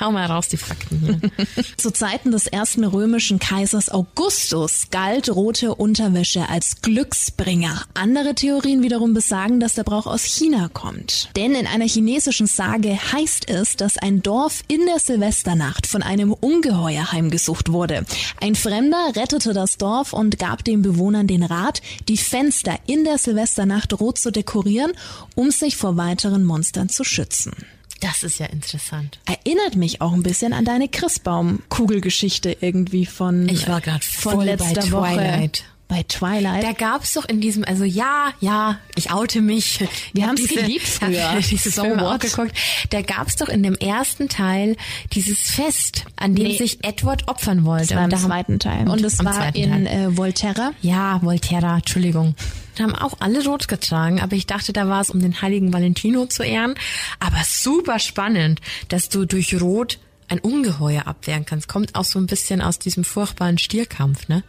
Hau 0.00 0.12
mal 0.12 0.26
raus 0.26 0.48
die 0.48 0.56
Fakten 0.56 1.00
hier. 1.00 1.66
Zu 1.76 1.92
Zeiten 1.92 2.30
des 2.30 2.46
ersten 2.46 2.84
römischen 2.84 3.40
Kaisers 3.40 3.90
Augustus 3.90 4.88
galt 4.90 5.28
rote 5.28 5.74
Unterwäsche 5.74 6.48
als 6.48 6.82
Glücksbringer. 6.82 7.82
Andere 7.94 8.34
Theorien 8.34 8.82
wiederum 8.82 9.12
besagen, 9.12 9.58
dass 9.58 9.74
der 9.74 9.82
Brauch 9.82 10.06
aus 10.06 10.22
China 10.22 10.68
kommt. 10.72 11.30
Denn 11.36 11.54
in 11.54 11.66
einer 11.66 11.86
chinesischen 11.86 12.46
Sage 12.46 12.96
heißt 13.12 13.50
es, 13.50 13.74
dass 13.74 13.98
ein 13.98 14.22
Dorf 14.22 14.62
in 14.68 14.86
der 14.86 15.00
Silvesternacht 15.00 15.86
von 15.86 16.02
einem 16.02 16.32
Ungeheuer 16.32 17.10
heimgesucht 17.10 17.72
wurde. 17.72 18.04
Ein 18.40 18.54
Fremder 18.54 19.12
rettete 19.16 19.52
das 19.52 19.78
Dorf 19.78 20.12
und 20.12 20.38
gab 20.38 20.64
den 20.64 20.82
Bewohnern 20.82 21.26
den 21.26 21.42
Rat, 21.42 21.82
die 22.08 22.18
Fenster 22.18 22.78
in 22.86 23.04
der 23.04 23.18
Silvesternacht 23.18 23.98
rot 24.00 24.18
zu 24.18 24.30
dekorieren, 24.30 24.92
um 25.34 25.50
sich 25.50 25.76
vor 25.76 25.96
weiteren 25.96 26.44
Monstern 26.44 26.88
zu 26.88 27.02
schützen. 27.02 27.52
Das 28.00 28.22
ist 28.22 28.38
ja 28.38 28.46
interessant. 28.46 29.18
Erinnert 29.26 29.76
mich 29.76 30.00
auch 30.00 30.12
ein 30.12 30.22
bisschen 30.22 30.52
an 30.52 30.64
deine 30.64 30.88
Christbaum-Kugelgeschichte 30.88 32.56
irgendwie 32.60 33.06
von 33.06 33.48
Ich 33.48 33.68
war 33.68 33.80
gerade 33.80 34.04
voll 34.04 34.44
letzter 34.44 34.82
bei 34.82 35.14
Twilight. 35.14 35.64
Bei 35.88 36.02
Twilight. 36.06 36.62
Da 36.62 36.72
gab's 36.72 37.14
doch 37.14 37.24
in 37.24 37.40
diesem, 37.40 37.64
also 37.64 37.84
ja, 37.84 38.32
ja, 38.40 38.78
ich 38.94 39.10
oute 39.10 39.40
mich. 39.40 39.80
Wir 39.80 39.88
Ich 40.12 40.20
hab 40.22 40.28
haben's 40.28 40.42
diese- 40.42 40.54
geliebt 40.60 40.86
früher. 40.86 41.36
Diese 41.40 41.70
So 41.70 41.82
what? 41.84 42.20
geguckt. 42.20 42.52
Da 42.90 43.00
gab's 43.00 43.36
doch 43.36 43.48
in 43.48 43.62
dem 43.62 43.74
ersten 43.74 44.28
Teil 44.28 44.76
dieses 45.14 45.50
Fest, 45.50 46.04
an 46.16 46.34
dem 46.34 46.48
Nee. 46.48 46.58
sich 46.58 46.84
Edward 46.84 47.26
opfern 47.28 47.64
wollte. 47.64 47.94
das 47.94 47.96
war 47.96 48.00
im 48.00 48.04
Und 48.04 48.12
da 48.12 48.16
haben- 48.18 48.26
zweiten 48.26 48.58
Teil. 48.58 48.88
Und 48.88 49.02
es 49.02 49.24
war 49.24 49.54
in 49.56 49.86
äh, 49.86 50.14
Volterra. 50.16 50.72
Ja, 50.82 51.20
Volterra, 51.22 51.76
Entschuldigung. 51.78 52.34
Da 52.76 52.84
haben 52.84 52.94
auch 52.94 53.14
alle 53.20 53.42
rot 53.44 53.66
getragen, 53.66 54.20
aber 54.20 54.36
ich 54.36 54.46
dachte, 54.46 54.72
da 54.74 54.88
war 54.88 55.00
es, 55.00 55.08
um 55.10 55.20
den 55.20 55.40
heiligen 55.42 55.72
Valentino 55.72 56.26
zu 56.26 56.42
ehren. 56.44 56.74
Aber 57.18 57.38
super 57.46 57.98
spannend, 57.98 58.60
dass 58.88 59.08
du 59.08 59.24
durch 59.24 59.58
Rot 59.60 59.98
ein 60.28 60.38
Ungeheuer 60.40 61.06
abwehren 61.06 61.44
kannst. 61.44 61.68
Kommt 61.68 61.94
auch 61.94 62.04
so 62.04 62.18
ein 62.18 62.26
bisschen 62.26 62.60
aus 62.60 62.78
diesem 62.78 63.04
furchtbaren 63.04 63.58
Stierkampf, 63.58 64.28
ne? 64.28 64.42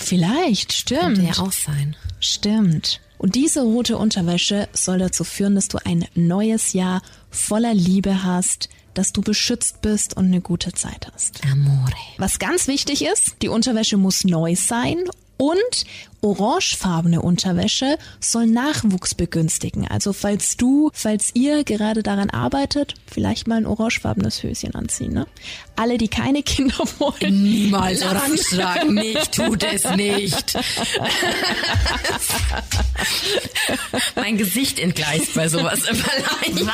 Vielleicht, 0.00 0.72
stimmt. 0.72 1.00
Könnte 1.00 1.22
ja 1.22 1.38
auch 1.38 1.52
sein. 1.52 1.96
Stimmt. 2.20 3.00
Und 3.18 3.34
diese 3.34 3.62
rote 3.62 3.98
Unterwäsche 3.98 4.68
soll 4.72 4.98
dazu 4.98 5.24
führen, 5.24 5.56
dass 5.56 5.68
du 5.68 5.78
ein 5.84 6.06
neues 6.14 6.72
Jahr 6.72 7.02
voller 7.30 7.74
Liebe 7.74 8.22
hast, 8.22 8.68
dass 8.94 9.12
du 9.12 9.20
beschützt 9.20 9.80
bist 9.80 10.16
und 10.16 10.26
eine 10.26 10.40
gute 10.40 10.72
Zeit 10.72 11.08
hast. 11.12 11.40
Amore. 11.44 11.92
Was 12.16 12.38
ganz 12.38 12.66
wichtig 12.68 13.04
ist, 13.04 13.36
die 13.42 13.48
Unterwäsche 13.48 13.96
muss 13.96 14.24
neu 14.24 14.56
sein 14.56 14.98
und 15.38 15.84
orangefarbene 16.20 17.22
Unterwäsche 17.22 17.96
soll 18.20 18.46
Nachwuchs 18.46 19.14
begünstigen. 19.14 19.86
Also 19.88 20.12
falls 20.12 20.56
du, 20.56 20.90
falls 20.92 21.30
ihr 21.34 21.62
gerade 21.62 22.02
daran 22.02 22.28
arbeitet, 22.30 22.94
vielleicht 23.06 23.46
mal 23.46 23.56
ein 23.58 23.66
orangefarbenes 23.66 24.42
Höschen 24.42 24.74
anziehen. 24.74 25.12
Ne? 25.12 25.26
Alle, 25.76 25.96
die 25.96 26.08
keine 26.08 26.42
Kinder 26.42 26.76
wollen. 26.98 27.42
Niemals 27.42 28.02
orange 28.02 28.42
tragen. 28.50 28.94
Nicht, 28.94 29.32
tut 29.32 29.62
es 29.62 29.84
nicht. 29.94 30.58
mein 34.16 34.36
Gesicht 34.38 34.80
entgleist 34.80 35.34
bei 35.34 35.48
sowas 35.48 35.80
immer 35.88 36.02
leicht. 36.02 36.66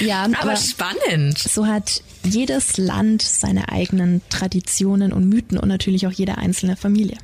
Ja, 0.00 0.22
Aber 0.22 0.40
aber 0.40 0.56
spannend. 0.56 1.38
so 1.38 1.66
hat 1.66 2.02
jedes 2.24 2.76
Land 2.76 3.22
seine 3.22 3.70
eigenen 3.70 4.22
Traditionen 4.28 5.12
und 5.12 5.28
Mythen 5.28 5.58
und 5.58 5.68
natürlich 5.68 6.06
auch 6.06 6.12
jede 6.12 6.38
einzelne 6.38 6.76
Familie. 6.76 7.16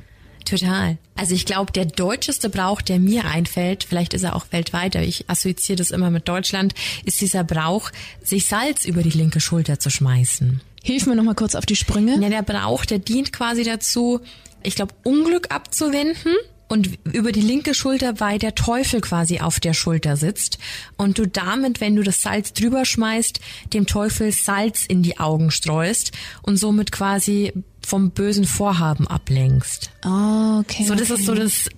Total. 0.45 0.97
Also 1.15 1.35
ich 1.35 1.45
glaube, 1.45 1.73
der 1.73 1.85
deutscheste 1.85 2.49
Brauch, 2.49 2.81
der 2.81 2.99
mir 2.99 3.25
einfällt, 3.25 3.83
vielleicht 3.83 4.13
ist 4.13 4.23
er 4.23 4.35
auch 4.35 4.45
weltweit, 4.51 4.95
aber 4.95 5.05
ich 5.05 5.29
assoziiere 5.29 5.77
das 5.77 5.91
immer 5.91 6.09
mit 6.09 6.27
Deutschland, 6.29 6.73
ist 7.03 7.19
dieser 7.19 7.43
Brauch, 7.43 7.91
sich 8.23 8.45
Salz 8.45 8.85
über 8.85 9.03
die 9.03 9.09
linke 9.09 9.41
Schulter 9.41 9.79
zu 9.79 9.89
schmeißen. 9.89 10.61
Hilf 10.81 11.05
mir 11.05 11.15
noch 11.15 11.23
mal 11.23 11.35
kurz 11.35 11.53
auf 11.53 11.65
die 11.65 11.75
Sprünge. 11.75 12.17
Ja, 12.21 12.29
der 12.29 12.43
Brauch, 12.43 12.85
der 12.85 12.99
dient 12.99 13.33
quasi 13.33 13.63
dazu, 13.63 14.21
ich 14.63 14.75
glaube, 14.75 14.93
Unglück 15.03 15.51
abzuwenden 15.51 16.33
und 16.67 16.99
über 17.05 17.31
die 17.31 17.41
linke 17.41 17.73
Schulter, 17.73 18.19
weil 18.19 18.39
der 18.39 18.55
Teufel 18.55 19.01
quasi 19.01 19.39
auf 19.39 19.59
der 19.59 19.73
Schulter 19.73 20.17
sitzt 20.17 20.57
und 20.97 21.17
du 21.17 21.27
damit, 21.27 21.81
wenn 21.81 21.95
du 21.95 22.03
das 22.03 22.21
Salz 22.21 22.53
drüber 22.53 22.85
schmeißt, 22.85 23.39
dem 23.73 23.87
Teufel 23.87 24.31
Salz 24.31 24.85
in 24.85 25.03
die 25.03 25.19
Augen 25.19 25.51
streust 25.51 26.11
und 26.41 26.57
somit 26.57 26.91
quasi 26.91 27.53
vom 27.85 28.11
bösen 28.11 28.45
Vorhaben 28.45 29.07
ablenkst. 29.07 29.91
Oh, 30.05 30.59
okay. 30.59 30.83
So, 30.83 30.95
das 30.95 31.09
okay. 31.09 31.21
ist 31.21 31.25
so 31.25 31.35
das, 31.35 31.69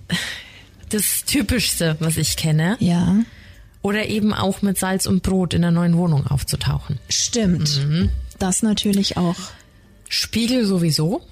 das 0.88 1.24
Typischste, 1.24 1.96
was 2.00 2.16
ich 2.16 2.36
kenne. 2.36 2.76
Ja, 2.80 3.16
Oder 3.82 4.08
eben 4.08 4.34
auch 4.34 4.60
mit 4.60 4.76
Salz 4.76 5.06
und 5.06 5.22
Brot 5.22 5.54
in 5.54 5.62
der 5.62 5.70
neuen 5.70 5.96
Wohnung 5.96 6.26
aufzutauchen. 6.26 6.98
stimmt. 7.08 7.86
Mhm. 7.86 8.10
Das 8.38 8.62
natürlich 8.62 9.16
auch. 9.16 9.36
Spiegel 10.08 10.64
sowieso. 10.64 11.22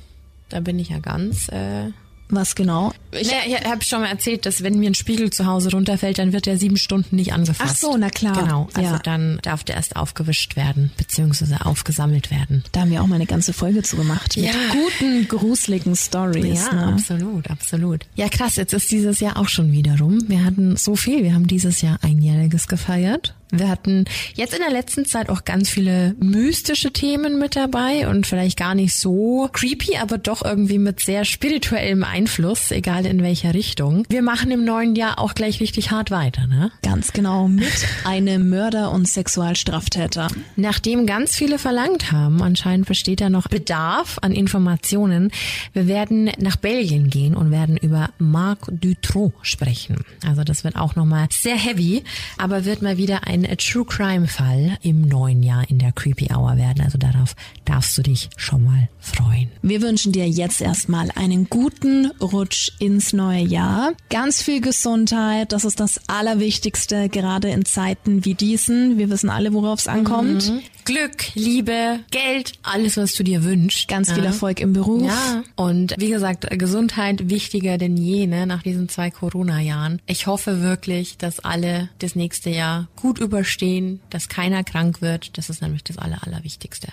Da 0.49 0.61
bin 0.61 0.79
ich 0.79 0.91
ja 0.91 0.99
ganz. 0.99 1.49
Äh 1.49 1.91
Was 2.31 2.55
genau? 2.55 2.93
ich 3.13 3.31
ja, 3.31 3.39
ich 3.47 3.55
habe 3.65 3.83
schon 3.83 4.01
mal 4.03 4.09
erzählt, 4.09 4.45
dass 4.45 4.63
wenn 4.63 4.79
mir 4.79 4.91
ein 4.91 4.95
Spiegel 4.95 5.31
zu 5.31 5.47
Hause 5.47 5.71
runterfällt, 5.71 6.19
dann 6.19 6.33
wird 6.33 6.45
der 6.47 6.59
sieben 6.59 6.77
Stunden 6.77 7.17
nicht 7.17 7.33
angefasst. 7.33 7.71
Ach 7.73 7.77
so, 7.77 7.97
na 7.97 8.11
klar. 8.11 8.35
Genau. 8.43 8.69
Also 8.75 8.93
Ja. 8.95 8.99
dann 8.99 9.39
darf 9.43 9.65
der 9.65 9.77
erst 9.77 9.97
aufgewischt 9.97 10.55
werden, 10.57 10.91
beziehungsweise 10.99 11.65
aufgesammelt 11.65 12.31
werden. 12.31 12.65
Da 12.73 12.81
haben 12.81 12.91
wir 12.91 13.03
auch 13.03 13.07
mal 13.07 13.15
eine 13.15 13.27
ganze 13.27 13.53
Folge 13.55 13.83
zu 13.83 13.97
gemacht. 13.97 14.37
Mit 14.37 14.47
Ja. 14.47 14.53
guten, 14.73 15.27
gruseligen 15.29 15.97
Stories. 15.97 16.67
Ja, 16.71 16.75
ne? 16.75 16.87
absolut, 16.93 17.49
absolut. 17.51 18.07
Ja, 18.15 18.29
krass, 18.29 18.57
jetzt 18.57 18.75
ist 18.75 18.91
dieses 18.91 19.21
Jahr 19.21 19.39
auch 19.39 19.49
schon 19.49 19.73
wieder 19.73 19.99
rum. 19.99 20.19
Wir 20.29 20.45
hatten 20.45 20.77
so 20.77 20.97
viel. 20.97 21.23
Wir 21.23 21.33
haben 21.35 21.47
dieses 21.47 21.81
Jahr 21.81 21.99
einjähriges 22.03 22.69
gefeiert. 22.69 23.35
Wir 23.51 23.69
hatten 23.69 24.05
jetzt 24.35 24.53
in 24.53 24.61
der 24.61 24.71
letzten 24.71 25.07
Zeit 25.07 25.31
auch 25.31 25.45
ganz 25.45 25.71
viele 25.71 26.15
mystische 26.21 26.93
Themen 26.93 27.39
mit 27.39 27.57
dabei 27.57 28.09
und 28.09 28.27
vielleicht 28.27 28.59
gar 28.59 28.75
nicht 28.75 28.95
so 28.95 29.49
creepy, 29.53 29.97
aber 29.97 30.19
doch 30.19 30.45
irgendwie 30.45 30.79
mit 30.79 31.01
sehr 31.01 31.25
spirituellem 31.25 32.05
Einfluss, 32.05 32.71
egal 32.71 33.07
in 33.07 33.23
welcher 33.23 33.55
Richtung. 33.55 34.05
Wir 34.11 34.23
machen 34.23 34.51
im 34.51 34.65
neuen 34.65 34.95
Jahr 34.97 35.19
auch 35.19 35.35
gleich 35.35 35.61
richtig 35.61 35.91
hart 35.91 36.11
weiter, 36.11 36.47
ne? 36.47 36.71
Ganz 36.83 37.13
genau. 37.13 37.49
Mit 37.49 37.87
einem 38.05 38.51
Mörder 38.51 38.91
und 38.91 39.09
Sexualstraftäter. 39.09 40.29
Nachdem 40.57 41.07
ganz 41.07 41.35
viele 41.35 41.59
verlangt 41.59 42.13
haben, 42.13 42.43
anscheinend 42.43 42.87
besteht 42.87 43.21
da 43.21 43.31
noch 43.31 43.49
Bedarf 43.49 44.19
an 44.21 44.33
Informationen. 44.33 45.31
Wir 45.73 45.87
werden 45.87 46.31
nach 46.39 46.57
Belgien 46.57 47.09
gehen 47.09 47.35
und 47.35 47.51
werden 47.51 47.77
über 47.77 48.11
Marc 48.19 48.69
Dutroux 48.71 49.33
sprechen. 49.43 50.05
Also 50.27 50.45
das 50.45 50.65
wird 50.65 50.77
auch 50.77 50.97
nochmal 50.97 51.29
sehr 51.31 51.57
heavy, 51.57 52.03
aber 52.37 52.65
wird 52.65 52.83
mal 52.83 52.99
wieder 52.99 53.27
ein 53.27 53.38
True 53.43 53.85
Crime 53.85 54.27
Fall 54.27 54.79
im 54.83 55.03
neuen 55.03 55.43
Jahr 55.43 55.69
in 55.69 55.79
der 55.79 55.93
Creepy 55.93 56.29
Hour 56.33 56.57
werden. 56.57 56.83
Also 56.83 56.99
darauf 56.99 57.35
darfst 57.65 57.97
du 57.99 58.03
dich 58.03 58.29
schon 58.37 58.65
mal 58.65 58.89
freuen. 59.01 59.51
Wir 59.63 59.83
wünschen 59.83 60.13
dir 60.13 60.29
jetzt 60.29 60.61
erstmal 60.61 61.11
einen 61.15 61.49
guten 61.49 62.11
Rutsch 62.21 62.71
ins 62.79 63.13
neue 63.13 63.43
Jahr. 63.43 63.93
Ganz 64.11 64.43
viel 64.43 64.61
Gesundheit, 64.61 65.53
das 65.53 65.65
ist 65.65 65.81
das 65.81 66.01
Allerwichtigste, 66.09 67.09
gerade 67.09 67.51
in 67.51 67.65
Zeiten 67.65 68.25
wie 68.25 68.35
diesen. 68.35 68.99
Wir 68.99 69.11
wissen 69.11 69.31
alle, 69.31 69.53
worauf 69.53 69.81
es 69.81 69.89
ankommt. 69.89 70.53
Glück, 70.89 71.35
Liebe, 71.35 72.01
Geld, 72.11 72.53
alles, 72.63 72.97
was 72.97 73.13
du 73.13 73.23
dir 73.23 73.45
wünschst. 73.45 73.89
Ganz 73.89 74.11
viel 74.11 74.23
Ja. 74.25 74.31
Erfolg 74.31 74.59
im 74.61 74.73
Beruf. 74.73 75.03
Ja, 75.07 75.45
und 75.55 75.95
wie 75.99 76.09
gesagt, 76.09 76.47
Gesundheit 76.59 77.29
wichtiger 77.29 77.77
denn 77.77 77.99
je, 77.99 78.27
ne, 78.27 78.47
nach 78.47 78.63
diesen 78.63 78.89
zwei 78.89 79.11
Corona-Jahren. 79.11 80.01
Ich 80.07 80.27
hoffe 80.27 80.63
wirklich, 80.63 81.19
dass 81.19 81.41
alle 81.41 81.91
das 81.99 82.15
nächste 82.15 82.49
Jahr 82.49 82.89
gut 82.97 83.19
überstehen, 83.19 84.01
dass 84.09 84.31
keiner 84.31 84.65
krank 84.65 85.03
wird. 85.03 85.37
Das 85.37 85.51
ist 85.51 85.61
nämlich 85.61 85.85
das 85.85 85.99
Aller, 85.99 86.27
Allerwichtigste. 86.27 86.89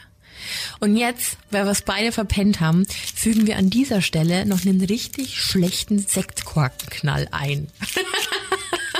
Und 0.81 0.97
jetzt, 0.97 1.37
weil 1.49 1.63
wir 1.63 1.71
es 1.71 1.81
beide 1.81 2.11
verpennt 2.11 2.59
haben, 2.59 2.85
fügen 3.15 3.47
wir 3.47 3.55
an 3.57 3.69
dieser 3.69 4.01
Stelle 4.01 4.45
noch 4.45 4.65
einen 4.65 4.81
richtig 4.83 5.39
schlechten 5.41 5.99
Sektkorkenknall 5.99 7.29
ein. 7.31 7.67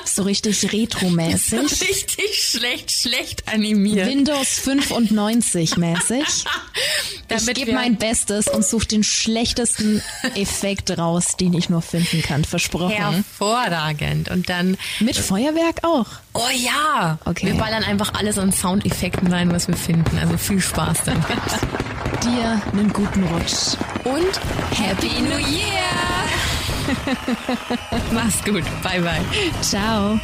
So 0.05 0.23
richtig 0.23 0.71
retromäßig. 0.71 1.59
richtig 1.59 2.24
schlecht, 2.57 2.91
schlecht 2.91 3.47
animiert. 3.51 4.07
Windows 4.07 4.59
95 4.59 5.77
mäßig. 5.77 6.23
Ich 7.27 7.53
gebe 7.55 7.73
mein 7.73 7.95
Bestes 7.95 8.47
und 8.47 8.63
suche 8.63 8.85
den 8.85 9.03
schlechtesten 9.03 10.01
Effekt 10.35 10.95
raus, 10.95 11.35
den 11.39 11.53
ich 11.53 11.69
nur 11.69 11.81
finden 11.81 12.21
kann. 12.21 12.43
Versprochen. 12.43 12.91
Hervorragend. 12.91 14.29
Und 14.29 14.47
dann 14.47 14.77
Mit 14.99 15.17
Feuerwerk 15.17 15.83
auch. 15.83 16.05
Oh 16.33 16.41
ja! 16.53 17.17
Okay. 17.25 17.47
Wir 17.47 17.55
ballern 17.55 17.83
einfach 17.83 18.13
alles 18.13 18.37
an 18.37 18.51
Soundeffekten 18.51 19.31
rein, 19.31 19.51
was 19.51 19.67
wir 19.67 19.75
finden. 19.75 20.19
Also 20.19 20.37
viel 20.37 20.61
Spaß 20.61 20.99
damit. 21.05 21.25
Dir 22.23 22.61
einen 22.71 22.93
guten 22.93 23.23
Rutsch. 23.23 23.75
Und 24.03 24.39
Happy 24.77 25.21
New 25.21 25.37
Year! 25.37 25.95
Mach's 28.11 28.43
gut. 28.43 28.63
Bye 28.83 29.01
bye. 29.01 29.21
Ciao. 29.61 30.19